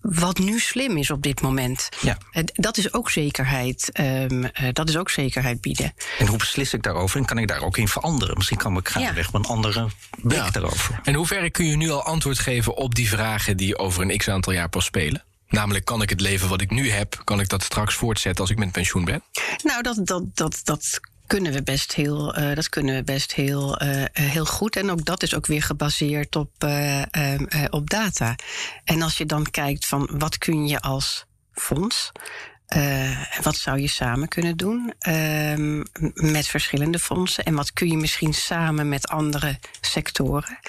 wat 0.02 0.38
nu 0.40 0.60
slim 0.60 0.98
is 0.98 1.10
op 1.12 1.22
dit 1.22 1.42
moment? 1.42 1.90
Ja. 2.02 2.18
Eh, 2.32 2.44
dat 2.54 2.78
is 2.78 2.94
ook 2.94 3.10
zekerheid. 3.10 3.90
ehm, 3.92 4.44
eh, 4.44 4.68
dat 4.74 4.90
is 4.90 4.98
ook 4.98 5.10
zekerheid 5.10 5.62
bieden. 5.62 5.94
En 6.20 6.28
hoe 6.28 6.38
beslis 6.38 6.74
ik 6.74 6.84
daarover? 6.84 7.20
En 7.20 7.26
kan 7.26 7.38
ik 7.38 7.48
daar 7.48 7.62
ook 7.62 7.78
in 7.78 7.88
veranderen? 7.88 8.36
Misschien 8.38 8.58
kan 8.58 8.78
ik 8.78 8.88
gaandeweg 8.88 9.28
op 9.28 9.34
een 9.34 9.46
andere 9.46 9.88
blik 10.22 10.38
Ja. 10.38 10.50
daarover. 10.50 11.00
En 11.04 11.14
hoe 11.14 11.28
ver 11.28 11.52
kun 11.52 11.66
je 11.66 11.76
nu 11.78 11.90
al 11.90 12.04
antwoord 12.04 12.40
geven 12.40 12.76
op 12.78 12.96
die 12.96 13.10
vragen 13.10 13.58
die 13.58 13.78
over 13.78 14.02
een 14.10 14.18
x 14.18 14.28
aantal 14.30 14.54
jaar 14.54 14.70
pas 14.70 14.86
spelen? 14.86 15.24
Namelijk, 15.48 15.86
kan 15.86 16.02
ik 16.02 16.10
het 16.10 16.22
leven 16.22 16.50
wat 16.50 16.62
ik 16.62 16.72
nu 16.72 16.90
heb, 16.90 17.22
kan 17.24 17.40
ik 17.40 17.50
dat 17.50 17.64
straks 17.64 17.96
voortzetten 17.96 18.42
als 18.42 18.52
ik 18.52 18.58
met 18.58 18.72
pensioen 18.72 19.06
ben? 19.06 19.24
Nou, 19.64 19.82
dat, 19.82 20.00
dat, 20.04 20.24
dat, 20.34 20.62
dat 20.64 21.00
kunnen 21.28 21.52
we 21.52 21.64
best 21.64 21.94
heel, 21.94 22.36
eh, 22.36 22.56
dat 22.56 22.70
kunnen 22.70 22.96
we 22.96 23.04
best 23.04 23.34
heel, 23.34 23.78
eh, 23.78 24.02
eh, 24.02 24.10
heel 24.14 24.46
goed. 24.46 24.76
En 24.76 24.90
ook 24.90 25.06
dat 25.06 25.24
is 25.24 25.36
ook 25.36 25.46
weer 25.46 25.64
gebaseerd 25.64 26.36
op, 26.36 26.52
eh, 26.58 27.02
eh, 27.02 27.34
eh, 27.34 27.66
op 27.70 27.90
data. 27.90 28.36
En 28.84 29.02
als 29.02 29.18
je 29.18 29.26
dan 29.26 29.52
kijkt 29.52 29.86
van 29.86 30.10
wat 30.12 30.38
kun 30.38 30.68
je 30.68 30.82
als 30.82 31.26
fonds. 31.54 32.12
wat 33.42 33.56
zou 33.56 33.80
je 33.80 33.88
samen 33.88 34.28
kunnen 34.28 34.58
doen 34.58 34.94
ehm, 35.00 35.84
met 36.14 36.48
verschillende 36.48 37.00
fondsen? 37.00 37.44
En 37.44 37.54
wat 37.56 37.74
kun 37.74 37.88
je 37.88 37.98
misschien 37.98 38.34
samen 38.34 38.90
met 38.90 39.08
andere 39.08 39.60
sectoren? 39.82 40.60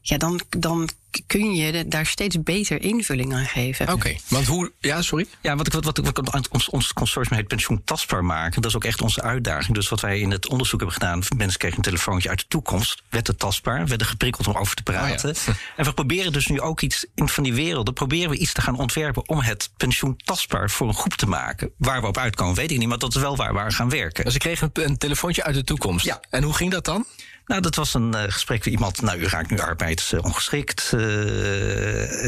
Ja, 0.00 0.16
dan, 0.18 0.40
dan 0.48 0.88
kun 1.26 1.54
je 1.54 1.72
de- 1.72 1.88
daar 1.88 2.06
steeds 2.06 2.42
beter 2.42 2.82
invulling 2.82 3.34
aan 3.34 3.44
geven. 3.46 3.92
Oké, 3.92 4.14
want 4.28 4.46
hoe... 4.46 4.72
Ja, 4.78 5.02
sorry? 5.02 5.26
Ja, 5.40 5.56
wat, 5.56 5.66
ik- 5.66 5.72
wat, 5.72 5.84
wat, 5.84 5.98
wat, 5.98 6.20
wat 6.30 6.48
ons, 6.48 6.68
ons 6.68 6.92
consortium 6.92 7.36
heet 7.38 7.46
pensioen 7.48 7.82
tastbaar 7.84 8.24
maken. 8.24 8.62
Dat 8.62 8.70
is 8.70 8.76
ook 8.76 8.84
echt 8.84 9.02
onze 9.02 9.22
uitdaging. 9.22 9.74
Dus 9.74 9.88
wat 9.88 10.00
wij 10.00 10.20
in 10.20 10.30
het 10.30 10.48
onderzoek 10.48 10.80
hebben 10.80 10.96
gedaan... 11.00 11.22
mensen 11.36 11.58
kregen 11.58 11.76
een 11.76 11.82
telefoontje 11.84 12.28
uit 12.28 12.38
de 12.38 12.44
toekomst. 12.48 13.02
Werd 13.10 13.26
het 13.26 13.38
tastbaar, 13.38 13.86
werden 13.86 14.06
geprikkeld 14.06 14.46
om 14.48 14.54
over 14.56 14.74
te 14.76 14.82
praten. 14.82 15.30
Oh 15.30 15.36
ja. 15.46 15.52
En 15.76 15.84
we 15.84 15.92
proberen 15.92 16.32
dus 16.32 16.46
nu 16.46 16.60
ook 16.60 16.80
iets 16.80 17.06
in 17.14 17.28
van 17.28 17.42
die 17.44 17.54
werelden... 17.54 17.94
proberen 17.94 18.30
we 18.30 18.36
iets 18.38 18.52
te 18.52 18.60
gaan 18.60 18.78
ontwerpen 18.78 19.28
om 19.28 19.40
het 19.40 19.70
pensioen 19.76 20.16
tastbaar 20.24 20.70
voor 20.70 20.88
een 20.88 20.94
groep 20.94 21.14
te 21.14 21.26
maken. 21.26 21.70
Waar 21.78 22.00
we 22.00 22.06
op 22.06 22.18
uitkomen, 22.18 22.54
weet 22.54 22.70
ik 22.70 22.78
niet. 22.78 22.88
Maar 22.88 22.98
dat 22.98 23.14
is 23.14 23.20
wel 23.20 23.36
waar 23.36 23.52
we 23.52 23.58
aan 23.60 23.72
gaan 23.72 23.88
werken. 23.88 24.24
Dus 24.24 24.34
ik 24.34 24.40
kreeg 24.40 24.60
een, 24.60 24.70
een 24.72 24.98
telefoontje 24.98 25.42
uit 25.44 25.54
de 25.54 25.64
toekomst. 25.64 26.04
Ja. 26.04 26.20
En 26.30 26.42
hoe 26.42 26.54
ging 26.54 26.70
dat 26.70 26.84
dan? 26.84 27.06
Nou, 27.46 27.60
dat 27.60 27.74
was 27.74 27.94
een 27.94 28.14
eh, 28.14 28.32
gesprek 28.32 28.64
met 28.64 28.74
iemand. 28.74 29.02
Nou, 29.02 29.18
u 29.18 29.26
raakt 29.26 29.50
nu 29.50 29.58
arbeidsongeschikt. 29.60 30.92
Eh 30.92 31.00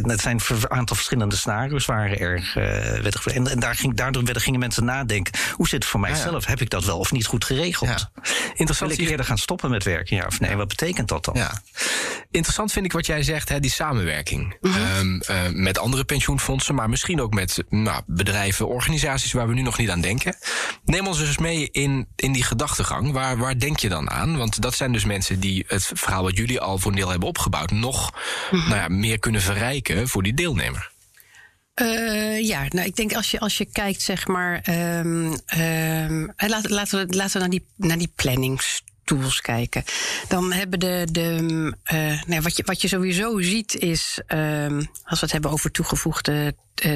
het 0.07 0.21
zijn 0.21 0.41
een 0.49 0.71
aantal 0.71 0.97
verschillende 0.97 1.37
scenario's 1.37 1.85
waren 1.87 2.19
er. 2.19 2.53
eh, 2.55 3.13
ge- 3.21 3.33
en, 3.33 3.47
en 3.51 3.61
daar 3.61 3.75
ging, 3.75 3.95
daardoor 3.97 4.25
werden, 4.25 4.43
gingen 4.43 4.61
mensen 4.61 4.85
nadenken. 4.85 5.39
Hoe 5.53 5.69
zit 5.69 5.83
het 5.83 5.91
voor 5.91 6.01
mijzelf? 6.01 6.47
Heb 6.47 6.61
ik 6.61 6.71
dat 6.71 6.85
wel 6.85 6.99
of 6.99 7.13
niet 7.13 7.27
goed 7.27 7.45
geregeld? 7.45 7.91
Ja. 7.91 8.11
Wil 8.23 8.33
Interessant. 8.55 8.93
ik 8.99 8.99
eerder 9.09 9.27
gaan 9.27 9.39
stoppen 9.39 9.71
met 9.71 9.85
werken? 9.85 10.17
Ja 10.17 10.27
of 10.27 10.41
nee? 10.41 10.57
Wat 10.57 10.69
betekent 10.69 11.09
dat 11.09 11.25
dan? 11.25 11.35
Ja. 11.35 11.63
Interessant 12.31 12.73
vind 12.73 12.85
ik 12.85 12.93
wat 12.93 13.07
jij 13.07 13.23
zegt, 13.23 13.49
hè, 13.49 13.61
die 13.61 13.71
samenwerking. 13.71 14.57
Ehm, 14.61 15.19
eh, 15.21 15.49
met 15.53 15.79
andere 15.79 16.05
pensioenfondsen, 16.05 16.75
maar 16.75 16.89
misschien 16.89 17.21
ook 17.21 17.35
met 17.35 17.65
nou, 17.69 18.03
bedrijven, 18.07 18.69
organisaties 18.69 19.33
waar 19.33 19.49
we 19.49 19.55
nu 19.55 19.63
nog 19.63 19.79
niet 19.79 19.91
aan 19.91 20.01
denken. 20.01 20.37
Neem 20.85 21.07
ons 21.07 21.19
dus 21.19 21.39
mee 21.39 21.69
in, 21.71 22.09
in 22.17 22.33
die 22.33 22.43
gedachtegang. 22.45 23.13
Waar, 23.13 23.37
waar 23.37 23.59
denk 23.59 23.79
je 23.79 23.89
dan 23.89 24.11
aan? 24.11 24.37
Want 24.37 24.63
dat 24.63 24.75
zijn 24.75 24.93
dus 24.93 25.05
mensen 25.05 25.41
die 25.41 25.65
het 25.69 25.91
verhaal 25.95 26.23
wat 26.23 26.37
jullie 26.37 26.61
al 26.61 26.79
voor 26.79 26.91
een 26.91 26.97
deel 26.97 27.11
hebben 27.11 27.29
opgebouwd, 27.29 27.71
nog 27.71 28.15
nou 28.51 28.75
ja, 28.75 28.89
meer 28.89 29.19
kunnen 29.19 29.41
verrijken 29.41 30.09
voor 30.09 30.23
die 30.23 30.35
deelnemer. 30.35 30.95
Eh, 31.75 32.47
ja, 32.47 32.65
nou, 32.69 32.87
ik 32.87 32.97
denk 32.97 33.15
als 33.15 33.31
je, 33.31 33.41
als 33.41 33.59
je 33.59 33.65
kijkt, 33.65 34.03
zeg 34.03 34.27
maar. 34.27 34.61
eh, 34.61 36.49
laten, 36.49 36.71
laten, 36.71 37.07
we, 37.07 37.15
laten 37.15 37.33
we 37.33 37.39
naar 37.39 37.51
die, 37.51 37.67
naar 37.77 37.99
die 37.99 38.13
planningstools 39.07 39.41
kijken. 39.41 39.85
Dan 40.29 40.53
hebben 40.53 40.79
de. 40.79 41.07
de 41.13 41.39
mm, 41.41 41.75
eh, 41.85 42.41
wat, 42.43 42.57
je, 42.57 42.63
wat 42.67 42.81
je 42.81 42.89
sowieso 42.89 43.41
ziet 43.41 43.75
is. 43.75 44.21
ehm, 44.27 44.83
als 45.05 45.21
we 45.21 45.25
het 45.25 45.33
hebben 45.33 45.51
over 45.51 45.71
toegevoegde, 45.71 46.55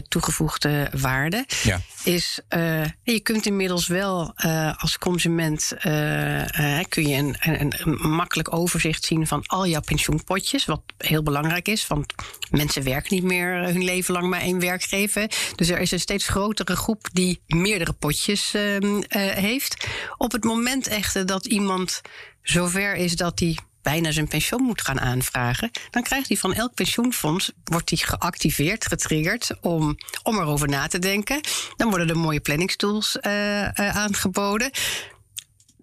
toegevoegde 0.09 0.91
waarde. 1.01 1.45
Ja. 1.63 1.81
Is. 2.05 2.41
eh, 2.49 2.85
je 3.03 3.21
kunt 3.21 3.47
inmiddels 3.47 3.87
wel 3.87 4.33
eh, 4.37 4.73
als 4.77 4.99
consument. 4.99 5.73
eh, 5.79 6.79
eh, 6.79 6.85
kun 6.89 7.09
je 7.09 7.17
een, 7.17 7.37
een, 7.41 7.73
een 7.79 8.11
makkelijk 8.11 8.55
overzicht 8.55 9.05
zien 9.05 9.27
van 9.27 9.45
al 9.47 9.67
jouw 9.67 9.81
pensioenpotjes. 9.81 10.65
Wat 10.65 10.83
heel 10.99 11.23
belangrijk 11.23 11.69
is, 11.69 11.87
want 11.87 12.15
mensen 12.51 12.83
werken 12.85 13.15
niet 13.15 13.25
meer 13.25 13.53
hun 13.65 13.85
leven 13.85 14.15
lang 14.15 14.31
bij 14.31 14.41
één 14.41 14.61
werkgever. 14.61 15.31
Dus 15.55 15.69
er 15.69 15.79
is 15.79 15.91
een 15.91 16.01
steeds 16.01 16.29
grotere 16.29 16.77
groep 16.77 17.09
die 17.13 17.41
meerdere 17.47 17.93
potjes 17.93 18.55
ehm, 18.55 19.01
eh, 19.09 19.21
heeft. 19.31 19.87
Op 20.17 20.33
het 20.33 20.45
moment 20.45 20.87
echter 20.87 21.27
dat 21.27 21.47
iemand 21.47 22.01
zover 22.43 22.95
is 22.95 23.17
dat 23.17 23.39
hij 23.39 23.59
bijna 23.83 24.11
zijn 24.11 24.29
pensioen 24.29 24.63
moet 24.63 24.81
gaan 24.81 25.01
aanvragen, 25.01 25.71
dan 25.91 26.03
krijgt 26.03 26.29
hij 26.29 26.37
van 26.37 26.55
elk 26.55 26.75
pensioenfonds 26.75 27.53
wordt 27.65 27.91
hij 27.91 27.99
geactiveerd, 27.99 28.87
getriggerd 28.87 29.51
om, 29.61 29.97
om 30.23 30.39
erover 30.39 30.69
na 30.69 30.87
te 30.87 30.99
denken. 30.99 31.41
Dan 31.77 31.89
worden 31.89 32.09
er 32.09 32.19
mooie 32.19 32.41
planningstools 32.41 33.21
eh, 33.21 33.79
eh, 33.79 33.97
aangeboden. 33.97 34.71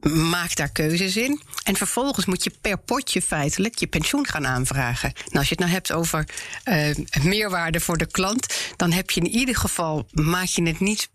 Maak 0.01 0.55
daar 0.55 0.71
keuzes 0.71 1.17
in. 1.17 1.41
En 1.63 1.75
vervolgens 1.75 2.25
moet 2.25 2.43
je 2.43 2.51
per 2.61 2.77
potje 2.77 3.21
feitelijk 3.21 3.77
je 3.77 3.87
pensioen 3.87 4.27
gaan 4.27 4.47
aanvragen. 4.47 5.11
Nou, 5.15 5.37
als 5.37 5.49
je 5.49 5.55
het 5.55 5.59
nou 5.59 5.71
hebt 5.71 5.91
over 5.91 6.27
eh, 6.63 6.95
meerwaarde 7.23 7.79
voor 7.79 7.97
de 7.97 8.11
klant, 8.11 8.57
dan 8.75 8.91
heb 8.91 9.09
je 9.09 9.21
in 9.21 9.27
ieder 9.27 9.55
geval, 9.55 10.07
maak 10.11 10.45
je 10.45 10.63
het 10.63 10.79
niet 10.79 11.09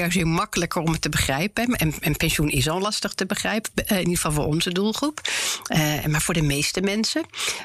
per 0.00 0.12
se 0.12 0.24
makkelijker 0.24 0.82
om 0.82 0.92
het 0.92 1.00
te 1.00 1.08
begrijpen. 1.08 1.64
En, 1.64 1.94
en 2.00 2.16
pensioen 2.16 2.48
is 2.48 2.68
al 2.68 2.80
lastig 2.80 3.14
te 3.14 3.26
begrijpen, 3.26 3.86
eh, 3.86 3.90
in 3.90 3.98
ieder 3.98 4.16
geval 4.16 4.32
voor 4.32 4.44
onze 4.44 4.72
doelgroep. 4.72 5.20
Eh, 5.66 6.04
maar 6.04 6.22
voor 6.22 6.34
de 6.34 6.42
meeste 6.42 6.80
mensen. 6.80 7.22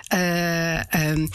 Eh, 0.07 0.93
ehm, 0.93 1.27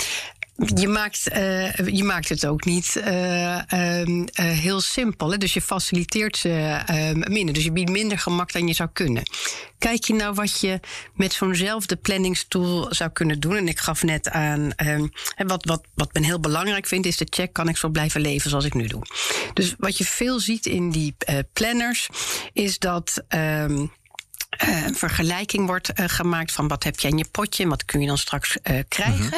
je 0.83 0.89
maakt, 0.89 1.33
uh, 1.33 1.77
je 1.77 2.05
maakt 2.05 2.29
het 2.29 2.47
ook 2.47 2.65
niet 2.65 2.95
uh, 2.97 3.59
uh, 3.73 4.25
heel 4.35 4.81
simpel. 4.81 5.31
Hè? 5.31 5.39
Dus 5.39 5.55
je 5.55 5.61
faciliteert 5.61 6.37
ze 6.37 6.83
ehm, 6.87 7.33
minder. 7.33 7.55
Dus 7.55 7.65
je 7.65 7.73
biedt 7.73 7.91
minder 7.91 8.19
gemak 8.19 8.53
dan 8.53 8.67
je 8.67 8.75
zou 8.75 8.89
kunnen. 8.93 9.23
Kijk 9.79 10.05
je 10.05 10.15
nou 10.15 10.35
wat 10.35 10.61
je 10.61 10.81
met 11.15 11.33
zo'nzelfde 11.33 11.97
planningstool 11.97 12.87
zou 12.91 13.11
kunnen 13.11 13.41
doen? 13.41 13.57
En 13.57 13.69
ik 13.69 13.79
gaf 13.79 14.03
net 14.03 14.31
aan, 14.31 14.73
ehm, 14.73 15.07
wat, 15.37 15.65
wat, 15.65 15.83
wat 15.95 16.13
men 16.13 16.23
heel 16.23 16.41
belangrijk 16.41 16.87
vindt, 16.87 17.07
is 17.07 17.17
de 17.17 17.27
check: 17.31 17.53
kan 17.53 17.69
ik 17.69 17.77
zo 17.77 17.89
blijven 17.89 18.21
leven 18.21 18.51
zoals 18.51 18.65
ik 18.65 18.75
nu 18.75 18.87
doe? 18.87 19.03
Dus 19.55 19.75
wat 19.79 19.99
je 19.99 20.05
veel 20.05 20.41
ziet 20.41 20.67
in 20.67 20.91
die 20.91 21.15
eh, 21.19 21.39
planners, 21.53 22.09
is 22.53 22.79
dat. 22.79 23.23
Uh, 24.69 24.87
een 24.87 24.95
vergelijking 24.95 25.67
wordt 25.67 26.01
uh, 26.01 26.07
gemaakt 26.09 26.53
van 26.53 26.69
wat 26.69 26.85
heb 26.85 26.99
je 26.99 27.09
in 27.09 27.19
je 27.19 27.27
potje 27.31 27.63
en 27.63 27.69
wat 27.69 27.85
kun 27.85 28.01
je 28.01 28.07
dan 28.07 28.19
straks 28.19 28.57
uh, 28.63 28.79
krijgen. 28.89 29.25
Mm 29.25 29.31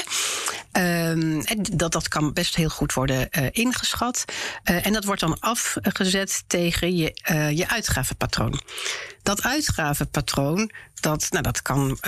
-hmm. 0.72 1.44
dat, 1.76 1.92
dat 1.92 2.09
kan 2.09 2.33
best 2.33 2.57
heel 2.57 2.68
goed 2.68 2.92
worden 2.92 3.31
ingeschat. 3.50 4.24
en 4.62 4.92
dat 4.92 5.05
wordt 5.05 5.20
dan 5.20 5.40
afgezet 5.40 6.44
tegen 6.46 6.96
je, 6.96 7.12
je 7.55 7.68
uitgavenpatroon. 7.68 8.61
Dat 9.22 9.42
uitgavenpatroon, 9.42 10.70
dat, 10.94 11.26
nou, 11.31 11.42
dat 11.42 11.62
kan 11.62 11.98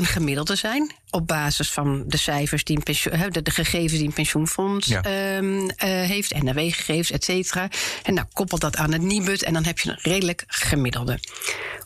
een 0.00 0.06
gemiddelde 0.06 0.56
zijn. 0.56 0.92
Op 1.10 1.26
basis 1.26 1.70
van 1.70 2.04
de 2.06 2.16
cijfers 2.16 2.64
die 2.64 2.76
een 2.76 2.82
pensioen, 2.82 3.30
de, 3.30 3.42
de 3.42 3.50
gegevens 3.50 3.92
die 3.92 4.06
een 4.06 4.12
pensioenfonds 4.12 4.86
ja. 4.86 5.36
um, 5.36 5.62
uh, 5.62 5.70
heeft, 5.78 6.42
NRW-gegevens, 6.42 7.10
et 7.10 7.24
cetera. 7.24 7.68
En 8.02 8.14
dan 8.14 8.28
koppelt 8.32 8.60
dat 8.60 8.76
aan 8.76 8.92
het 8.92 9.02
NIBUD 9.02 9.42
en 9.42 9.52
dan 9.52 9.64
heb 9.64 9.78
je 9.78 9.90
een 9.90 9.98
redelijk 10.02 10.44
gemiddelde. 10.46 11.18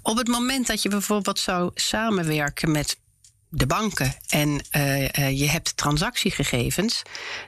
Op 0.03 0.17
het 0.17 0.29
moment 0.29 0.67
dat 0.67 0.83
je 0.83 0.89
bijvoorbeeld 0.89 1.39
zou 1.39 1.71
samenwerken 1.75 2.71
met 2.71 2.97
de 3.55 3.67
banken 3.67 4.15
en 4.29 4.49
uh, 4.49 5.03
uh, 5.03 5.39
je 5.39 5.49
hebt 5.49 5.77
transactiegegevens, 5.77 7.03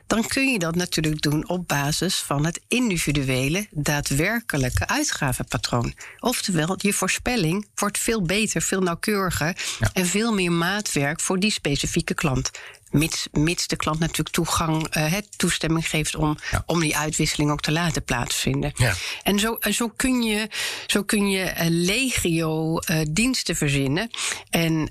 dan 0.07 0.27
kun 0.27 0.53
je 0.53 0.59
dat 0.59 0.75
natuurlijk 0.75 1.23
doen 1.23 1.49
op 1.49 1.69
basis 1.69 2.16
van 2.16 2.47
het 2.47 2.61
individuele, 2.69 3.66
daadwerkelijke 3.71 4.87
uitgavenpatroon. 4.87 5.95
Oftewel, 6.19 6.75
je 6.77 6.92
voorspelling 6.92 7.66
wordt 7.75 7.99
veel 7.99 8.23
beter, 8.23 8.62
veel 8.62 8.81
nauwkeuriger 8.81 9.57
ja. 9.79 9.90
en 9.92 10.07
veel 10.07 10.35
meer 10.35 10.53
maatwerk 10.53 11.21
voor 11.21 11.38
die 11.38 11.51
specifieke 11.51 12.14
klant. 12.14 12.51
Mits, 12.90 13.29
mits 13.33 13.66
de 13.66 13.77
klant 13.77 13.99
natuurlijk 13.99 14.35
toegang, 14.35 14.96
uh, 14.96 15.14
toestemming 15.37 15.88
geeft 15.88 16.16
om, 16.16 16.38
ja. 16.51 16.62
om 16.66 16.81
die 16.81 16.96
uitwisseling 16.96 17.51
ook 17.51 17.61
te 17.61 17.72
laten 17.72 18.05
plaatsvinden. 18.05 18.72
Ja. 18.75 18.94
En 19.22 19.38
zo, 19.38 19.57
zo 19.70 19.88
kun 19.88 20.22
je, 20.22 20.49
zo 20.87 21.03
kun 21.03 21.31
je 21.31 21.44
uh, 21.44 21.66
legio 21.68 22.79
uh, 22.79 23.01
diensten 23.11 23.57
verzinnen. 23.57 24.11
En, 24.51 24.90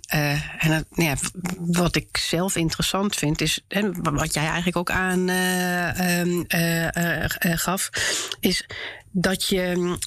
en 0.58 0.88
ja, 0.90 1.16
wat 1.60 1.96
ik 1.96 2.18
zelf 2.18 2.56
interessant 2.56 3.16
vind, 3.16 3.42
is 3.42 3.66
wat 4.02 4.34
jij 4.34 4.46
eigenlijk 4.46 4.78
ook 4.78 4.92
aan 4.92 5.30
gaf, 7.40 7.90
is 8.40 8.66
dat 9.12 9.48
je 9.48 9.98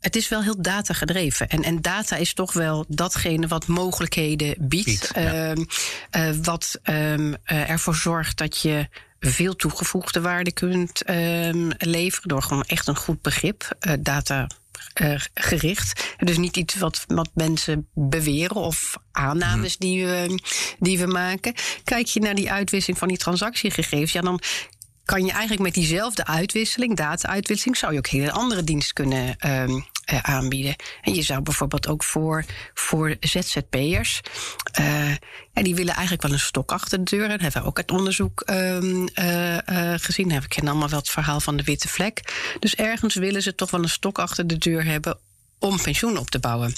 het 0.00 0.16
is 0.16 0.28
wel 0.28 0.42
heel 0.42 0.62
data 0.62 0.94
gedreven. 0.94 1.48
En, 1.48 1.62
en 1.62 1.80
data 1.80 2.16
is 2.16 2.34
toch 2.34 2.52
wel 2.52 2.84
datgene 2.88 3.46
wat 3.46 3.66
mogelijkheden 3.66 4.54
biedt. 4.58 5.10
Ja. 5.14 5.54
uh, 5.54 5.64
uh, 6.16 6.36
wat 6.42 6.80
um, 6.84 7.28
uh, 7.30 7.70
ervoor 7.70 7.94
zorgt 7.94 8.38
dat 8.38 8.58
je 8.58 8.88
veel 9.20 9.56
toegevoegde 9.56 10.20
waarde 10.20 10.52
kunt 10.52 11.10
um, 11.10 11.70
leveren. 11.78 12.28
Door 12.28 12.42
gewoon 12.42 12.64
echt 12.66 12.86
een 12.86 12.96
goed 12.96 13.22
begrip. 13.22 13.76
Uh, 13.80 13.92
data 14.00 14.46
gericht. 15.34 16.14
Dus 16.18 16.36
niet 16.36 16.56
iets 16.56 16.74
wat, 16.74 17.04
wat 17.06 17.30
mensen 17.34 17.88
beweren 17.94 18.56
of 18.56 18.96
aannames 19.12 19.76
hmm. 19.78 19.88
die, 19.88 20.06
we, 20.06 20.42
die 20.78 20.98
we 20.98 21.06
maken. 21.06 21.54
Kijk 21.84 22.06
je 22.06 22.20
naar 22.20 22.34
die 22.34 22.50
uitwisseling 22.50 22.98
van 22.98 23.08
die 23.08 23.16
transactiegegevens, 23.16 24.12
ja, 24.12 24.20
dan 24.20 24.40
kan 25.10 25.24
je 25.24 25.30
eigenlijk 25.30 25.62
met 25.62 25.74
diezelfde 25.74 26.26
uitwisseling, 26.26 26.96
data-uitwisseling, 26.96 27.76
zou 27.76 27.92
je 27.92 27.98
ook 27.98 28.06
hele 28.06 28.32
andere 28.32 28.64
diensten 28.64 28.94
kunnen 28.94 29.36
um, 29.46 29.84
uh, 30.12 30.18
aanbieden. 30.22 30.76
En 31.02 31.14
je 31.14 31.22
zou 31.22 31.40
bijvoorbeeld 31.40 31.88
ook 31.88 32.04
voor, 32.04 32.44
voor 32.74 33.16
ZZP'ers, 33.20 34.20
uh, 34.80 35.10
en 35.52 35.62
die 35.62 35.74
willen 35.74 35.92
eigenlijk 35.94 36.22
wel 36.22 36.32
een 36.32 36.38
stok 36.38 36.72
achter 36.72 37.04
de 37.04 37.16
deur. 37.16 37.28
Dat 37.28 37.40
hebben 37.40 37.62
we 37.62 37.68
ook 37.68 37.76
uit 37.76 37.90
onderzoek 37.90 38.42
um, 38.50 39.08
uh, 39.14 39.58
gezien. 39.96 40.28
We 40.28 40.48
kennen 40.48 40.70
allemaal 40.70 40.88
wel 40.88 40.98
het 40.98 41.10
verhaal 41.10 41.40
van 41.40 41.56
de 41.56 41.62
witte 41.62 41.88
vlek. 41.88 42.22
Dus 42.58 42.74
ergens 42.74 43.14
willen 43.14 43.42
ze 43.42 43.54
toch 43.54 43.70
wel 43.70 43.82
een 43.82 43.88
stok 43.88 44.18
achter 44.18 44.46
de 44.46 44.58
deur 44.58 44.84
hebben 44.84 45.18
om 45.58 45.82
pensioen 45.82 46.18
op 46.18 46.30
te 46.30 46.38
bouwen. 46.38 46.72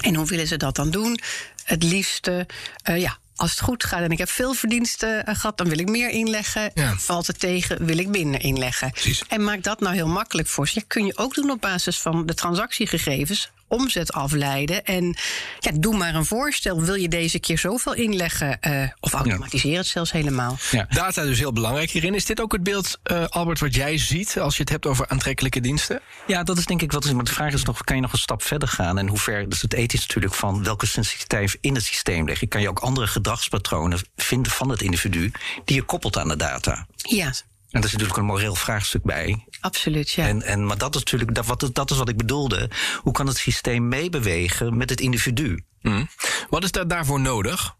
En 0.00 0.14
hoe 0.14 0.26
willen 0.26 0.46
ze 0.46 0.56
dat 0.56 0.76
dan 0.76 0.90
doen? 0.90 1.18
Het 1.64 1.82
liefste, 1.82 2.46
ja, 2.82 3.18
als 3.36 3.50
het 3.50 3.60
goed 3.60 3.84
gaat 3.84 4.00
en 4.00 4.10
ik 4.10 4.18
heb 4.18 4.28
veel 4.28 4.54
verdiensten 4.54 5.28
uh, 5.28 5.34
gehad, 5.34 5.58
dan 5.58 5.68
wil 5.68 5.78
ik 5.78 5.88
meer 5.88 6.10
inleggen. 6.10 6.70
Ja. 6.74 6.94
Valt 6.96 7.26
het 7.26 7.38
tegen, 7.38 7.84
wil 7.84 7.98
ik 7.98 8.08
minder 8.08 8.40
inleggen. 8.40 8.90
Precies. 8.90 9.22
En 9.28 9.44
maak 9.44 9.62
dat 9.62 9.80
nou 9.80 9.94
heel 9.94 10.08
makkelijk 10.08 10.48
voor 10.48 10.68
ze. 10.68 10.78
Ja, 10.78 10.84
kun 10.86 11.06
je 11.06 11.16
ook 11.16 11.34
doen 11.34 11.50
op 11.50 11.60
basis 11.60 11.98
van 11.98 12.26
de 12.26 12.34
transactiegegevens 12.34 13.50
omzet 13.74 14.12
afleiden. 14.12 14.84
En 14.84 15.16
ja, 15.58 15.70
doe 15.74 15.96
maar 15.96 16.14
een 16.14 16.24
voorstel. 16.24 16.82
Wil 16.82 16.94
je 16.94 17.08
deze 17.08 17.38
keer 17.38 17.58
zoveel 17.58 17.94
inleggen? 17.94 18.58
Uh, 18.60 18.88
of 19.00 19.12
automatiseren 19.12 19.70
ja. 19.70 19.78
het 19.78 19.86
zelfs 19.86 20.12
helemaal. 20.12 20.58
Ja. 20.70 20.86
Data 20.88 21.22
dus 21.22 21.38
heel 21.38 21.52
belangrijk 21.52 21.90
hierin. 21.90 22.14
Is 22.14 22.24
dit 22.24 22.40
ook 22.40 22.52
het 22.52 22.62
beeld, 22.62 22.98
uh, 23.12 23.24
Albert, 23.24 23.60
wat 23.60 23.74
jij 23.74 23.98
ziet 23.98 24.38
als 24.38 24.56
je 24.56 24.60
het 24.60 24.70
hebt 24.70 24.86
over 24.86 25.08
aantrekkelijke 25.08 25.60
diensten? 25.60 26.00
Ja, 26.26 26.42
dat 26.42 26.58
is 26.58 26.64
denk 26.64 26.82
ik 26.82 26.92
wat 26.92 27.04
is. 27.04 27.12
Maar 27.12 27.24
de 27.24 27.32
vraag 27.32 27.52
is 27.52 27.64
nog, 27.64 27.84
kan 27.84 27.96
je 27.96 28.02
nog 28.02 28.12
een 28.12 28.18
stap 28.18 28.42
verder 28.42 28.68
gaan? 28.68 28.98
En 28.98 29.08
hoe 29.08 29.18
ver, 29.18 29.48
dus 29.48 29.62
het 29.62 29.74
ethisch 29.74 30.00
natuurlijk 30.00 30.34
van 30.34 30.64
welke 30.64 30.86
sensitiviteit 30.86 31.58
in 31.60 31.74
het 31.74 31.84
systeem 31.84 32.26
leg 32.26 32.40
je. 32.40 32.46
Kan 32.46 32.60
je 32.60 32.68
ook 32.68 32.78
andere 32.78 33.06
gedragspatronen 33.06 33.98
vinden 34.16 34.52
van 34.52 34.68
het 34.68 34.82
individu 34.82 35.32
die 35.64 35.76
je 35.76 35.82
koppelt 35.82 36.16
aan 36.16 36.28
de 36.28 36.36
data? 36.36 36.86
Ja. 36.96 37.32
En 37.70 37.80
er 37.80 37.86
is 37.86 37.92
natuurlijk 37.92 38.18
een 38.18 38.24
moreel 38.24 38.54
vraagstuk 38.54 39.02
bij. 39.02 39.44
Absoluut, 39.64 40.10
ja. 40.10 40.26
En, 40.26 40.42
en, 40.42 40.66
maar 40.66 40.78
dat 40.78 40.94
is 40.94 41.00
natuurlijk 41.00 41.34
dat, 41.34 41.46
wat, 41.46 41.70
dat 41.72 41.90
is 41.90 41.96
wat 41.96 42.08
ik 42.08 42.16
bedoelde. 42.16 42.70
Hoe 43.00 43.12
kan 43.12 43.26
het 43.26 43.36
systeem 43.36 43.88
meebewegen 43.88 44.76
met 44.76 44.90
het 44.90 45.00
individu? 45.00 45.64
Mm. 45.80 46.08
Wat 46.50 46.64
is 46.64 46.70
daar 46.70 46.88
daarvoor 46.88 47.20
nodig? 47.20 47.76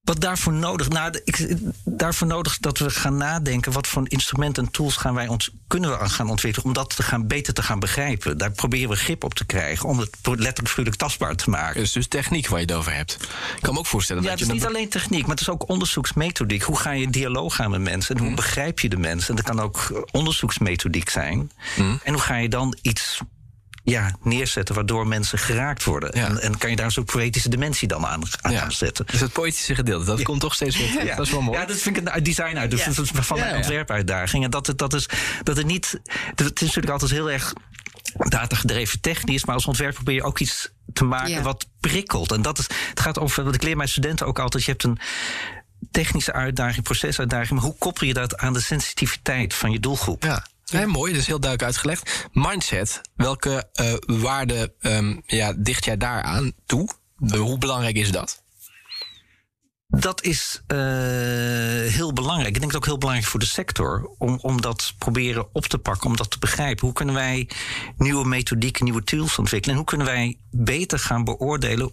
Wat 0.00 0.20
daarvoor 0.20 0.52
nodig? 0.52 0.88
Nou, 0.88 1.20
ik, 1.24 1.56
daarvoor 1.84 2.26
nodig 2.26 2.58
dat 2.58 2.78
we 2.78 2.90
gaan 2.90 3.16
nadenken. 3.16 3.72
wat 3.72 3.86
voor 3.86 4.02
instrumenten 4.08 4.64
en 4.64 4.70
tools 4.70 4.96
gaan 4.96 5.14
wij 5.14 5.28
ons, 5.28 5.50
kunnen 5.66 5.98
we 5.98 6.08
gaan 6.08 6.30
ontwikkelen. 6.30 6.66
om 6.66 6.72
dat 6.72 6.96
te 6.96 7.02
gaan, 7.02 7.26
beter 7.26 7.54
te 7.54 7.62
gaan 7.62 7.78
begrijpen. 7.78 8.38
Daar 8.38 8.50
proberen 8.50 8.88
we 8.88 8.96
grip 8.96 9.24
op 9.24 9.34
te 9.34 9.46
krijgen. 9.46 9.88
om 9.88 9.98
het 9.98 10.16
letterlijk 10.22 10.68
vrolijk 10.68 10.96
tastbaar 10.96 11.36
te 11.36 11.50
maken. 11.50 11.80
Dus, 11.80 11.92
dus 11.92 12.08
techniek 12.08 12.48
waar 12.48 12.60
je 12.60 12.66
het 12.66 12.74
over 12.74 12.94
hebt. 12.94 13.18
Ik 13.56 13.62
kan 13.62 13.72
me 13.72 13.78
ook 13.78 13.86
voorstellen 13.86 14.22
ja, 14.22 14.28
dat 14.28 14.38
je. 14.38 14.44
Ja, 14.44 14.50
het 14.50 14.60
is 14.60 14.66
niet 14.66 14.76
alleen 14.76 14.88
techniek, 14.90 15.20
maar 15.20 15.30
het 15.30 15.40
is 15.40 15.48
ook 15.48 15.68
onderzoeksmethodiek. 15.68 16.62
Hoe 16.62 16.78
ga 16.78 16.90
je 16.90 17.10
dialoog 17.10 17.60
aan 17.60 17.70
met 17.70 17.80
mensen? 17.80 18.14
En 18.14 18.20
hoe 18.20 18.30
mm. 18.30 18.36
begrijp 18.36 18.78
je 18.78 18.88
de 18.88 18.96
mensen? 18.96 19.28
En 19.28 19.36
dat 19.36 19.44
kan 19.44 19.60
ook 19.60 20.06
onderzoeksmethodiek 20.10 21.08
zijn. 21.08 21.50
Mm. 21.76 22.00
En 22.04 22.12
hoe 22.12 22.22
ga 22.22 22.36
je 22.36 22.48
dan 22.48 22.76
iets 22.82 23.20
ja, 23.82 24.16
neerzetten 24.22 24.74
waardoor 24.74 25.06
mensen 25.06 25.38
geraakt 25.38 25.84
worden. 25.84 26.10
Ja. 26.18 26.26
En, 26.26 26.40
en, 26.40 26.58
kan 26.58 26.70
je 26.70 26.76
daar 26.76 26.86
een 26.86 26.92
soort 26.92 27.12
poëtische 27.12 27.48
dimensie 27.48 27.88
dan 27.88 28.06
aan, 28.06 28.22
aan 28.40 28.52
ja. 28.52 28.70
zetten. 28.70 29.06
Dus 29.06 29.20
het 29.20 29.32
poëtische 29.32 29.74
gedeelte, 29.74 30.04
dat 30.04 30.18
ja. 30.18 30.24
komt 30.24 30.40
toch 30.40 30.54
steeds 30.54 30.76
weer 30.78 30.90
terug. 30.90 31.16
Dat 31.16 31.26
is 31.26 31.32
wel 31.32 31.42
mooi. 31.42 31.58
Ja, 31.58 31.64
dat 31.64 31.76
vind 31.76 31.96
ik 31.96 32.14
een 32.14 32.22
design 32.22 32.56
uit. 32.56 32.70
Dus 32.70 32.84
dat 32.84 32.98
is 32.98 33.10
van 33.14 33.38
mijn 33.38 33.56
ontwerpuitdaging. 33.56 34.44
En 34.44 34.50
dat 34.50 34.66
het, 34.66 34.78
dat 34.78 34.94
is, 34.94 35.08
dat 35.42 35.56
het 35.56 35.66
niet... 35.66 36.00
Het 36.34 36.40
is 36.40 36.60
natuurlijk 36.60 36.92
altijd 36.92 37.10
heel 37.10 37.30
erg 37.30 37.52
datagedreven 38.14 39.00
technisch, 39.00 39.44
maar 39.44 39.54
als 39.54 39.66
ontwerper 39.66 39.96
probeer 39.96 40.14
je 40.14 40.22
ook 40.22 40.38
iets 40.38 40.70
te 40.92 41.04
maken 41.04 41.42
wat 41.42 41.66
prikkelt. 41.80 42.32
En 42.32 42.42
dat 42.42 42.58
is, 42.58 42.66
het 42.88 43.00
gaat 43.00 43.18
over, 43.18 43.44
wat 43.44 43.54
ik 43.54 43.62
leer 43.62 43.76
mijn 43.76 43.88
studenten 43.88 44.26
ook 44.26 44.38
altijd, 44.38 44.64
je 44.64 44.70
hebt 44.70 44.84
een 44.84 44.98
technische 45.90 46.32
uitdaging, 46.32 46.84
procesuitdaging, 46.84 47.50
maar 47.50 47.68
hoe 47.68 47.78
koppel 47.78 48.06
je 48.06 48.14
dat 48.14 48.36
aan 48.36 48.52
de 48.52 48.60
sensitiviteit 48.60 49.54
van 49.54 49.70
je 49.70 49.80
doelgroep? 49.80 50.22
Ja. 50.22 50.46
Ja, 50.70 50.86
mooi, 50.86 51.12
dat 51.12 51.20
is 51.20 51.26
heel 51.26 51.40
duidelijk 51.40 51.70
uitgelegd. 51.72 52.28
Mindset, 52.32 53.00
welke 53.14 53.70
uh, 53.80 54.20
waarde 54.20 54.74
um, 54.80 55.22
ja, 55.26 55.52
dicht 55.56 55.84
jij 55.84 55.96
daaraan 55.96 56.52
toe? 56.66 56.88
Hoe 57.16 57.58
belangrijk 57.58 57.96
is 57.96 58.12
dat? 58.12 58.42
Dat 59.86 60.22
is 60.22 60.62
uh, 60.68 60.78
heel 61.92 62.12
belangrijk. 62.12 62.54
Ik 62.54 62.60
denk 62.60 62.72
dat 62.72 62.72
het 62.72 62.76
ook 62.76 62.84
heel 62.84 62.98
belangrijk 62.98 63.30
voor 63.30 63.40
de 63.40 63.46
sector. 63.46 64.14
Om, 64.18 64.38
om 64.42 64.60
dat 64.60 64.94
proberen 64.98 65.48
op 65.52 65.66
te 65.66 65.78
pakken, 65.78 66.10
om 66.10 66.16
dat 66.16 66.30
te 66.30 66.38
begrijpen. 66.38 66.84
Hoe 66.84 66.94
kunnen 66.94 67.14
wij 67.14 67.48
nieuwe 67.96 68.28
methodieken, 68.28 68.84
nieuwe 68.84 69.04
tools 69.04 69.38
ontwikkelen? 69.38 69.76
En 69.76 69.82
hoe 69.82 69.90
kunnen 69.90 70.06
wij 70.06 70.38
beter 70.50 70.98
gaan 70.98 71.24
beoordelen 71.24 71.92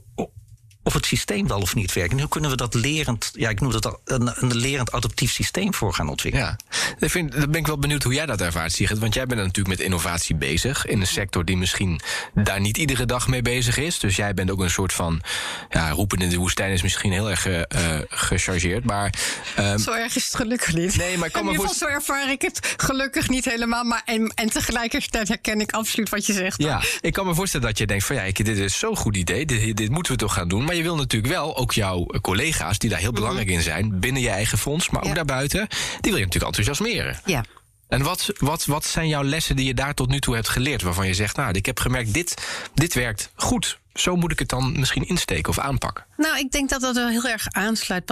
of 0.88 0.94
het 0.94 1.06
systeem 1.06 1.48
wel 1.48 1.60
of 1.60 1.76
niet 1.76 1.94
werkt. 1.94 2.12
En 2.12 2.20
hoe 2.20 2.30
kunnen 2.30 2.50
we 2.50 2.56
dat 2.56 2.74
lerend, 2.74 3.32
ja, 3.34 3.50
ik 3.50 3.62
noem 3.62 3.72
dat 3.72 4.00
een, 4.06 4.32
een 4.36 4.56
lerend 4.56 4.92
adaptief 4.92 5.32
systeem 5.32 5.74
voor 5.74 5.94
gaan 5.94 6.10
ontwikkelen? 6.10 6.58
Ja, 6.70 6.80
ik 7.00 7.10
vind, 7.10 7.32
dan 7.32 7.52
ben 7.52 7.60
ik 7.60 7.68
wel 7.68 7.80
benieuwd 7.80 8.04
hoe 8.04 8.14
jij 8.14 8.26
dat 8.26 8.42
ervaart, 8.42 8.72
Sigrid. 8.72 9.00
Want 9.00 9.14
jij 9.14 9.26
bent 9.26 9.42
natuurlijk 9.42 9.78
met 9.78 9.80
innovatie 9.86 10.36
bezig 10.36 10.86
in 10.86 11.02
een 11.02 11.08
sector 11.08 11.46
die 11.46 11.58
misschien 11.58 12.02
daar 12.34 12.60
niet 12.60 12.78
iedere 12.78 13.06
dag 13.06 13.28
mee 13.28 13.42
bezig 13.42 13.78
is. 13.78 14.00
Dus 14.00 14.16
jij 14.16 14.34
bent 14.34 14.52
ook 14.52 14.60
een 14.60 14.70
soort 14.70 14.94
van, 14.94 15.22
ja, 15.70 15.90
roepen 15.90 16.20
in 16.20 16.30
de 16.30 16.38
woestijn 16.38 16.72
is 16.72 16.82
misschien 16.82 17.12
heel 17.12 17.30
erg 17.30 17.48
uh, 17.48 17.62
gechargeerd. 18.10 18.84
Maar, 18.84 19.14
um, 19.60 19.78
zo 19.78 19.92
erg 19.92 20.16
is 20.16 20.26
het 20.26 20.36
gelukkig 20.36 20.74
niet. 20.74 20.98
Nee, 20.98 21.18
maar 21.18 21.28
ik 21.28 21.34
kan 21.34 21.46
me 21.46 21.74
zo 21.78 21.86
ervaar 21.86 22.32
ik 22.32 22.42
het 22.42 22.74
gelukkig 22.78 23.30
niet 23.30 23.46
helemaal. 23.46 23.84
Maar 23.84 24.02
en, 24.06 24.32
en 24.36 24.50
tegelijkertijd 24.50 25.28
herken 25.28 25.62
ik 25.62 25.72
absoluut 25.72 26.10
wat 26.10 26.26
je 26.26 26.34
zegt. 26.34 26.62
Ja, 26.62 26.82
ik 27.02 27.14
kan 27.14 27.26
me 27.26 27.36
voorstellen 27.36 27.68
dat 27.68 27.78
je 27.78 27.86
denkt 27.86 28.06
van 28.06 28.16
ja, 28.16 28.32
dit 28.32 28.48
is 28.48 28.80
zo'n 28.80 28.96
goed 28.96 29.16
idee. 29.16 29.46
Dit, 29.46 29.78
dit 29.78 29.90
moeten 29.90 30.12
we 30.12 30.18
toch 30.18 30.34
gaan 30.34 30.48
doen. 30.48 30.64
Maar 30.64 30.76
je 30.78 30.84
wil 30.84 30.96
natuurlijk 30.96 31.34
wel 31.34 31.58
ook 31.58 31.74
jouw 31.74 32.06
collega's, 32.22 32.78
die 32.78 32.90
daar 32.90 33.00
heel 33.00 33.12
belangrijk 33.12 33.48
in 33.48 33.62
zijn, 33.62 34.00
binnen 34.00 34.22
je 34.22 34.30
eigen 34.30 34.58
fonds, 34.58 34.90
maar 34.90 35.04
ook 35.04 35.16
daarbuiten, 35.16 35.68
die 36.02 36.12
wil 36.12 36.20
je 36.20 36.26
natuurlijk 36.26 36.58
enthousiasmeren. 36.58 37.20
Ja. 37.26 37.44
En 37.88 38.02
wat, 38.04 38.32
wat, 38.38 38.66
wat 38.66 38.86
zijn 38.86 39.08
jouw 39.08 39.24
lessen 39.24 39.56
die 39.56 39.66
je 39.66 39.74
daar 39.74 39.94
tot 39.94 40.10
nu 40.10 40.20
toe 40.20 40.36
hebt 40.36 40.50
geleerd, 40.50 40.82
waarvan 40.82 41.08
je 41.08 41.14
zegt, 41.14 41.36
nou, 41.36 41.52
ik 41.52 41.66
heb 41.66 41.80
gemerkt, 41.80 42.14
dit, 42.14 42.42
dit 42.74 42.94
werkt 42.94 43.32
goed. 43.36 43.80
Zo 43.94 44.16
moet 44.16 44.32
ik 44.32 44.40
het 44.40 44.50
dan 44.50 44.80
misschien 44.80 45.08
insteken 45.08 45.50
of 45.50 45.60
aanpakken. 45.60 46.06
Nou, 46.18 46.38
ik 46.38 46.52
denk 46.52 46.70
dat 46.70 46.82
dat 46.82 46.96
wel 46.96 47.10
heel 47.10 47.28
erg 47.28 47.48
aansluit 47.48 48.06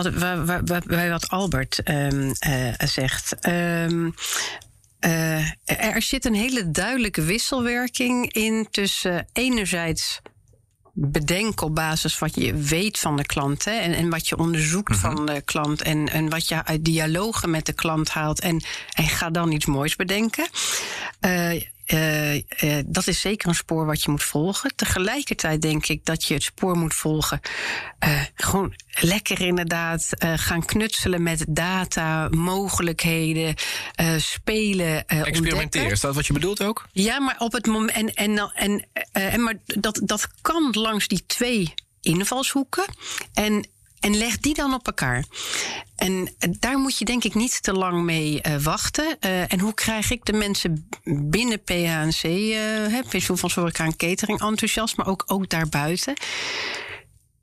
bij 0.86 1.10
wat 1.10 1.30
Albert 1.30 1.84
ehm, 1.84 2.32
eh, 2.39 2.73
zegt. 2.78 3.39
Ehm, 3.39 4.10
eh, 4.99 5.39
er 5.65 6.01
zit 6.01 6.25
een 6.25 6.36
hele 6.36 6.71
duidelijke 6.71 7.21
wisselwerking 7.21 8.34
in 8.34 8.67
tussen 8.71 9.28
enerzijds 9.34 10.21
bedenken 10.97 11.65
op 11.65 11.75
basis 11.75 12.19
wat 12.19 12.36
je 12.36 12.53
weet 12.53 12.99
van 12.99 13.17
de 13.17 13.25
klant 13.25 13.65
hè, 13.65 13.71
en, 13.71 13.93
en 13.93 14.10
wat 14.10 14.27
je 14.27 14.38
onderzoekt 14.38 14.97
van 14.97 15.25
de 15.25 15.41
klant 15.41 15.81
en, 15.81 16.10
en 16.10 16.29
wat 16.29 16.47
je 16.47 16.65
uit 16.65 16.86
dialogen 16.86 17.49
met 17.49 17.65
de 17.65 17.73
klant 17.73 18.10
haalt 18.10 18.39
en, 18.39 18.63
en 18.93 19.08
ga 19.08 19.29
dan 19.29 19.51
iets 19.51 19.65
moois 19.65 19.95
bedenken. 19.95 20.47
Eh, 21.19 21.62
eh, 21.85 22.35
eh, 22.35 22.83
dat 22.85 23.07
is 23.07 23.19
zeker 23.21 23.47
een 23.47 23.55
spoor 23.55 23.85
wat 23.85 24.03
je 24.03 24.11
moet 24.11 24.23
volgen. 24.23 24.75
Tegelijkertijd 24.75 25.61
denk 25.61 25.85
ik 25.87 26.05
dat 26.05 26.23
je 26.23 26.33
het 26.33 26.43
spoor 26.43 26.77
moet 26.77 26.93
volgen. 26.93 27.39
eh, 27.99 28.21
gewoon 28.35 28.73
lekker 28.99 29.41
inderdaad 29.41 30.07
eh, 30.11 30.33
gaan 30.35 30.65
knutselen 30.65 31.23
met 31.23 31.45
data, 31.49 32.27
mogelijkheden, 32.29 33.55
eh, 33.95 34.13
spelen. 34.17 35.07
Experimenteren, 35.07 35.63
ontdekken. 35.63 35.91
is 35.91 35.99
dat 35.99 36.15
wat 36.15 36.27
je 36.27 36.33
bedoelt 36.33 36.63
ook? 36.63 36.87
Ja, 36.91 37.19
maar 37.19 37.35
op 37.37 37.51
het 37.51 37.65
moment. 37.65 37.91
En, 37.91 38.13
en, 38.13 38.51
en, 38.55 38.87
en, 39.11 39.43
maar 39.43 39.55
dat, 39.65 40.01
dat 40.03 40.27
kan 40.41 40.69
langs 40.71 41.07
die 41.07 41.23
twee 41.27 41.73
invalshoeken. 42.01 42.85
En, 43.33 43.67
en 44.05 44.17
leg 44.17 44.37
die 44.37 44.53
dan 44.53 44.73
op 44.73 44.85
elkaar. 44.85 45.25
En 45.95 46.29
eh, 46.39 46.49
daar 46.59 46.77
moet 46.77 46.97
je 46.97 47.05
denk 47.05 47.23
ik 47.23 47.33
niet 47.33 47.63
te 47.63 47.73
lang 47.73 48.03
mee 48.03 48.41
eh, 48.41 48.55
wachten. 48.57 49.17
Eh, 49.19 49.53
en 49.53 49.59
hoe 49.59 49.73
krijg 49.73 50.11
ik 50.11 50.25
de 50.25 50.33
mensen 50.33 50.89
binnen 51.03 51.63
PHNC, 51.63 52.23
eh 52.23 52.59
hè, 52.93 53.01
Pensioenfonds 53.09 53.55
Horeca 53.55 53.83
en 53.83 53.95
Catering, 53.95 54.41
enthousiast, 54.41 54.97
maar 54.97 55.07
ook, 55.07 55.23
ook 55.27 55.49
daarbuiten? 55.49 56.13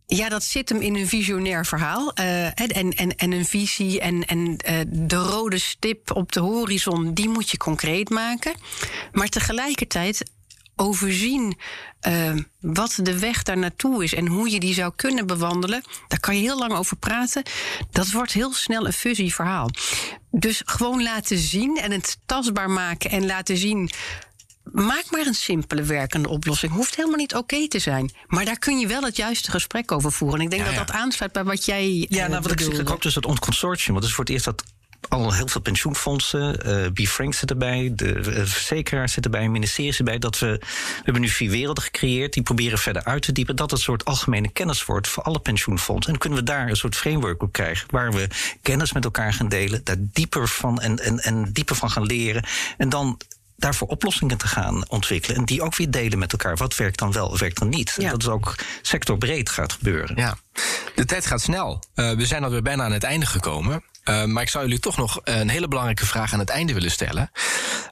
Ja, 0.06 0.28
dat 0.28 0.44
zit 0.44 0.68
hem 0.68 0.80
in 0.80 0.94
een 0.94 1.08
visionair 1.08 1.66
verhaal. 1.66 2.12
en, 2.14 2.54
en, 2.54 2.92
en, 2.92 3.16
en 3.16 3.32
een 3.32 3.44
visie 3.44 4.00
en, 4.00 4.24
en 4.24 4.56
de 4.88 5.16
rode 5.16 5.58
stip 5.58 6.16
op 6.16 6.32
de 6.32 6.40
horizon, 6.40 7.14
die 7.14 7.28
moet 7.28 7.50
je 7.50 7.56
concreet 7.56 8.10
maken. 8.10 8.54
Maar 9.12 9.28
tegelijkertijd 9.28 10.30
overzien 10.82 11.56
eh, 12.00 12.32
wat 12.60 12.98
de 13.02 13.18
weg 13.18 13.42
daar 13.42 13.58
naartoe 13.58 14.04
is 14.04 14.14
en 14.14 14.26
hoe 14.26 14.50
je 14.50 14.60
die 14.60 14.74
zou 14.74 14.92
kunnen 14.96 15.26
bewandelen. 15.26 15.82
Daar 16.08 16.20
kan 16.20 16.36
je 16.36 16.40
heel 16.40 16.58
lang 16.58 16.72
over 16.72 16.96
praten. 16.96 17.42
Dat 17.90 18.10
wordt 18.10 18.32
heel 18.32 18.52
snel 18.52 18.86
een 18.86 18.92
fusieverhaal. 18.92 19.70
Dus 20.30 20.62
gewoon 20.64 21.02
laten 21.02 21.38
zien 21.38 21.76
en 21.76 21.90
het 21.90 22.18
tastbaar 22.26 22.70
maken 22.70 23.10
en 23.10 23.26
laten 23.26 23.56
zien. 23.56 23.90
Maak 24.64 25.04
maar 25.10 25.26
een 25.26 25.34
simpele 25.34 25.82
werkende 25.82 26.28
oplossing. 26.28 26.72
Hoeft 26.72 26.96
helemaal 26.96 27.16
niet 27.16 27.34
oké 27.34 27.68
te 27.68 27.78
zijn. 27.78 28.10
Maar 28.26 28.44
daar 28.44 28.58
kun 28.58 28.78
je 28.78 28.86
wel 28.86 29.02
het 29.02 29.16
juiste 29.16 29.50
gesprek 29.50 29.92
over 29.92 30.12
voeren. 30.12 30.38
En 30.38 30.44
ik 30.44 30.50
denk 30.50 30.62
Ja, 30.62 30.68
dat 30.68 30.78
ja. 30.78 30.84
dat 30.84 30.94
aansluit 30.94 31.32
bij 31.32 31.44
wat 31.44 31.64
jij. 31.64 32.06
Ja, 32.08 32.24
eh, 32.24 32.30
nou, 32.30 32.42
wat 32.42 32.52
ik 32.52 32.60
zeg, 32.60 32.88
hoop 32.88 33.02
dus 33.02 33.14
dat 33.14 33.26
ons 33.26 33.38
consortium, 33.38 33.92
want 33.92 33.98
het 33.98 34.08
is 34.08 34.14
voor 34.14 34.24
het 34.24 34.32
eerst 34.32 34.44
dat 34.44 34.64
al 35.08 35.32
heel 35.34 35.48
veel 35.48 35.60
pensioenfondsen, 35.60 36.64
eh 36.64 36.92
B. 36.92 37.06
Frank 37.06 37.34
zit 37.34 37.50
erbij, 37.50 37.92
de 37.94 38.12
eh, 38.12 38.22
verzekeraar 38.44 39.08
zit 39.08 39.24
erbij, 39.24 39.48
ministeries 39.48 39.98
erbij, 39.98 40.18
dat 40.18 40.38
we, 40.38 40.46
we 40.46 41.00
hebben 41.02 41.22
nu 41.22 41.28
vier 41.28 41.50
werelden 41.50 41.84
gecreëerd, 41.84 42.32
die 42.32 42.42
proberen 42.42 42.78
verder 42.78 43.04
uit 43.04 43.22
te 43.22 43.32
diepen, 43.32 43.56
dat 43.56 43.70
het 43.70 43.78
een 43.78 43.84
soort 43.84 44.04
algemene 44.04 44.48
kennis 44.48 44.84
wordt 44.84 45.08
voor 45.08 45.22
alle 45.22 45.38
pensioenfondsen. 45.38 46.12
En 46.12 46.18
dan 46.18 46.28
kunnen 46.28 46.38
we 46.38 46.44
daar 46.44 46.68
een 46.68 46.76
soort 46.76 46.96
framework 46.96 47.42
op 47.42 47.52
krijgen, 47.52 47.86
waar 47.90 48.12
we 48.12 48.28
kennis 48.62 48.92
met 48.92 49.04
elkaar 49.04 49.32
gaan 49.32 49.48
delen, 49.48 49.80
daar 49.84 49.96
dieper 49.98 50.48
van 50.48 50.80
en, 50.80 50.98
en, 50.98 51.18
en 51.18 51.52
dieper 51.52 51.76
van 51.76 51.90
gaan 51.90 52.06
leren. 52.06 52.44
En 52.76 52.88
dan 52.88 53.18
daarvoor 53.62 53.88
oplossingen 53.88 54.36
te 54.38 54.46
gaan 54.46 54.88
ontwikkelen. 54.88 55.36
En 55.36 55.44
die 55.44 55.62
ook 55.62 55.76
weer 55.76 55.90
delen 55.90 56.18
met 56.18 56.32
elkaar. 56.32 56.56
Wat 56.56 56.76
werkt 56.76 56.98
dan 56.98 57.12
wel, 57.12 57.30
wat 57.30 57.38
werkt 57.38 57.58
dan 57.58 57.68
niet? 57.68 57.96
En 57.98 58.10
dat 58.10 58.22
is 58.22 58.28
ook 58.28 58.54
sectorbreed 58.82 59.50
gaat 59.50 59.72
gebeuren. 59.72 60.16
Ja, 60.16 60.36
de 60.94 61.04
tijd 61.04 61.26
gaat 61.26 61.40
snel. 61.40 61.82
Eh, 61.94 62.12
we 62.12 62.26
zijn 62.26 62.44
alweer 62.44 62.62
bijna 62.62 62.84
aan 62.84 62.92
het 62.92 63.04
einde 63.04 63.26
gekomen. 63.26 63.82
Eh, 64.04 64.24
maar 64.24 64.42
ik 64.42 64.48
zou 64.48 64.64
jullie 64.64 64.80
toch 64.80 64.96
nog 64.96 65.20
een 65.24 65.48
hele 65.48 65.68
belangrijke 65.68 66.06
vraag 66.06 66.32
aan 66.32 66.38
het 66.38 66.48
einde 66.48 66.72
willen 66.72 66.90
stellen. 66.90 67.30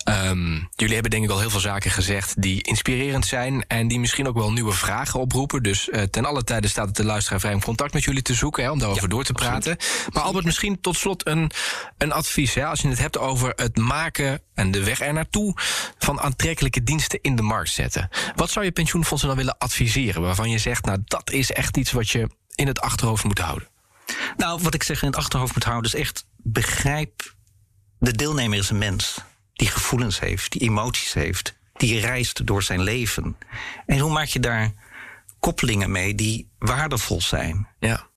Ehm, 0.04 0.52
jullie 0.74 0.92
hebben 0.94 1.10
denk 1.10 1.24
ik 1.24 1.30
al 1.30 1.40
heel 1.40 1.50
veel 1.50 1.60
zaken 1.60 1.90
gezegd 1.90 2.42
die 2.42 2.62
inspirerend 2.62 3.26
zijn 3.26 3.64
en 3.68 3.88
die 3.88 4.00
misschien 4.00 4.28
ook 4.28 4.36
wel 4.36 4.52
nieuwe 4.52 4.72
vragen 4.72 5.20
oproepen. 5.20 5.62
Dus 5.62 5.88
eh, 5.88 6.02
ten 6.02 6.24
alle 6.24 6.44
tijde 6.44 6.68
staat 6.68 6.86
het 6.86 6.96
de 6.96 7.04
luisteraar 7.04 7.40
vrij 7.40 7.54
om 7.54 7.62
contact 7.62 7.92
met 7.92 8.04
jullie 8.04 8.22
te 8.22 8.34
zoeken, 8.34 8.64
hè, 8.64 8.70
om 8.70 8.78
daarover 8.78 9.08
door 9.08 9.24
te 9.24 9.32
praten. 9.32 9.76
Maar 10.12 10.22
Albert, 10.22 10.44
misschien 10.44 10.80
tot 10.80 10.96
slot 10.96 11.26
een, 11.26 11.50
een 11.98 12.12
advies. 12.12 12.54
Hè, 12.54 12.66
als 12.66 12.80
je 12.80 12.88
het 12.88 12.98
hebt 12.98 13.18
over 13.18 13.52
het 13.56 13.76
maken 13.76 14.42
en 14.54 14.70
de 14.70 14.84
weg 14.84 15.00
er 15.00 15.12
naartoe 15.12 15.54
van 15.98 16.20
aantrekkelijke 16.20 16.82
diensten 16.82 17.18
in 17.22 17.36
de 17.36 17.42
markt 17.42 17.70
zetten. 17.70 18.08
Wat 18.34 18.50
zou 18.50 18.64
je 18.64 18.72
pensioenfondsen 18.72 19.28
dan 19.28 19.36
willen 19.36 19.58
adviseren 19.58 20.22
waarvan 20.22 20.50
je 20.50 20.58
zegt, 20.58 20.84
nou 20.84 20.98
dat 21.04 21.30
is 21.30 21.52
echt 21.52 21.76
iets 21.76 21.92
wat 21.92 22.10
je 22.10 22.28
in 22.54 22.66
het 22.66 22.80
achterhoofd 22.80 23.24
moet 23.24 23.38
houden? 23.38 23.68
Nou, 24.36 24.60
wat 24.62 24.74
ik 24.74 24.82
zeg 24.82 25.02
in 25.02 25.08
het 25.08 25.16
achterhoofd 25.16 25.54
moet 25.54 25.64
houden, 25.64 25.92
is 25.92 26.00
echt 26.00 26.26
begrijp. 26.36 27.34
De 27.98 28.12
deelnemer 28.12 28.58
is 28.58 28.70
een 28.70 28.78
mens 28.78 29.20
die 29.52 29.68
gevoelens 29.68 30.20
heeft, 30.20 30.52
die 30.52 30.60
emoties 30.60 31.12
heeft, 31.12 31.58
die 31.72 32.00
reist 32.00 32.46
door 32.46 32.62
zijn 32.62 32.82
leven. 32.82 33.36
En 33.86 33.98
hoe 33.98 34.12
maak 34.12 34.26
je 34.26 34.40
daar 34.40 34.72
koppelingen 35.38 35.90
mee 35.90 36.14
die 36.14 36.50
waardevol 36.58 37.20
zijn? 37.20 37.68
Ja. 37.78 38.08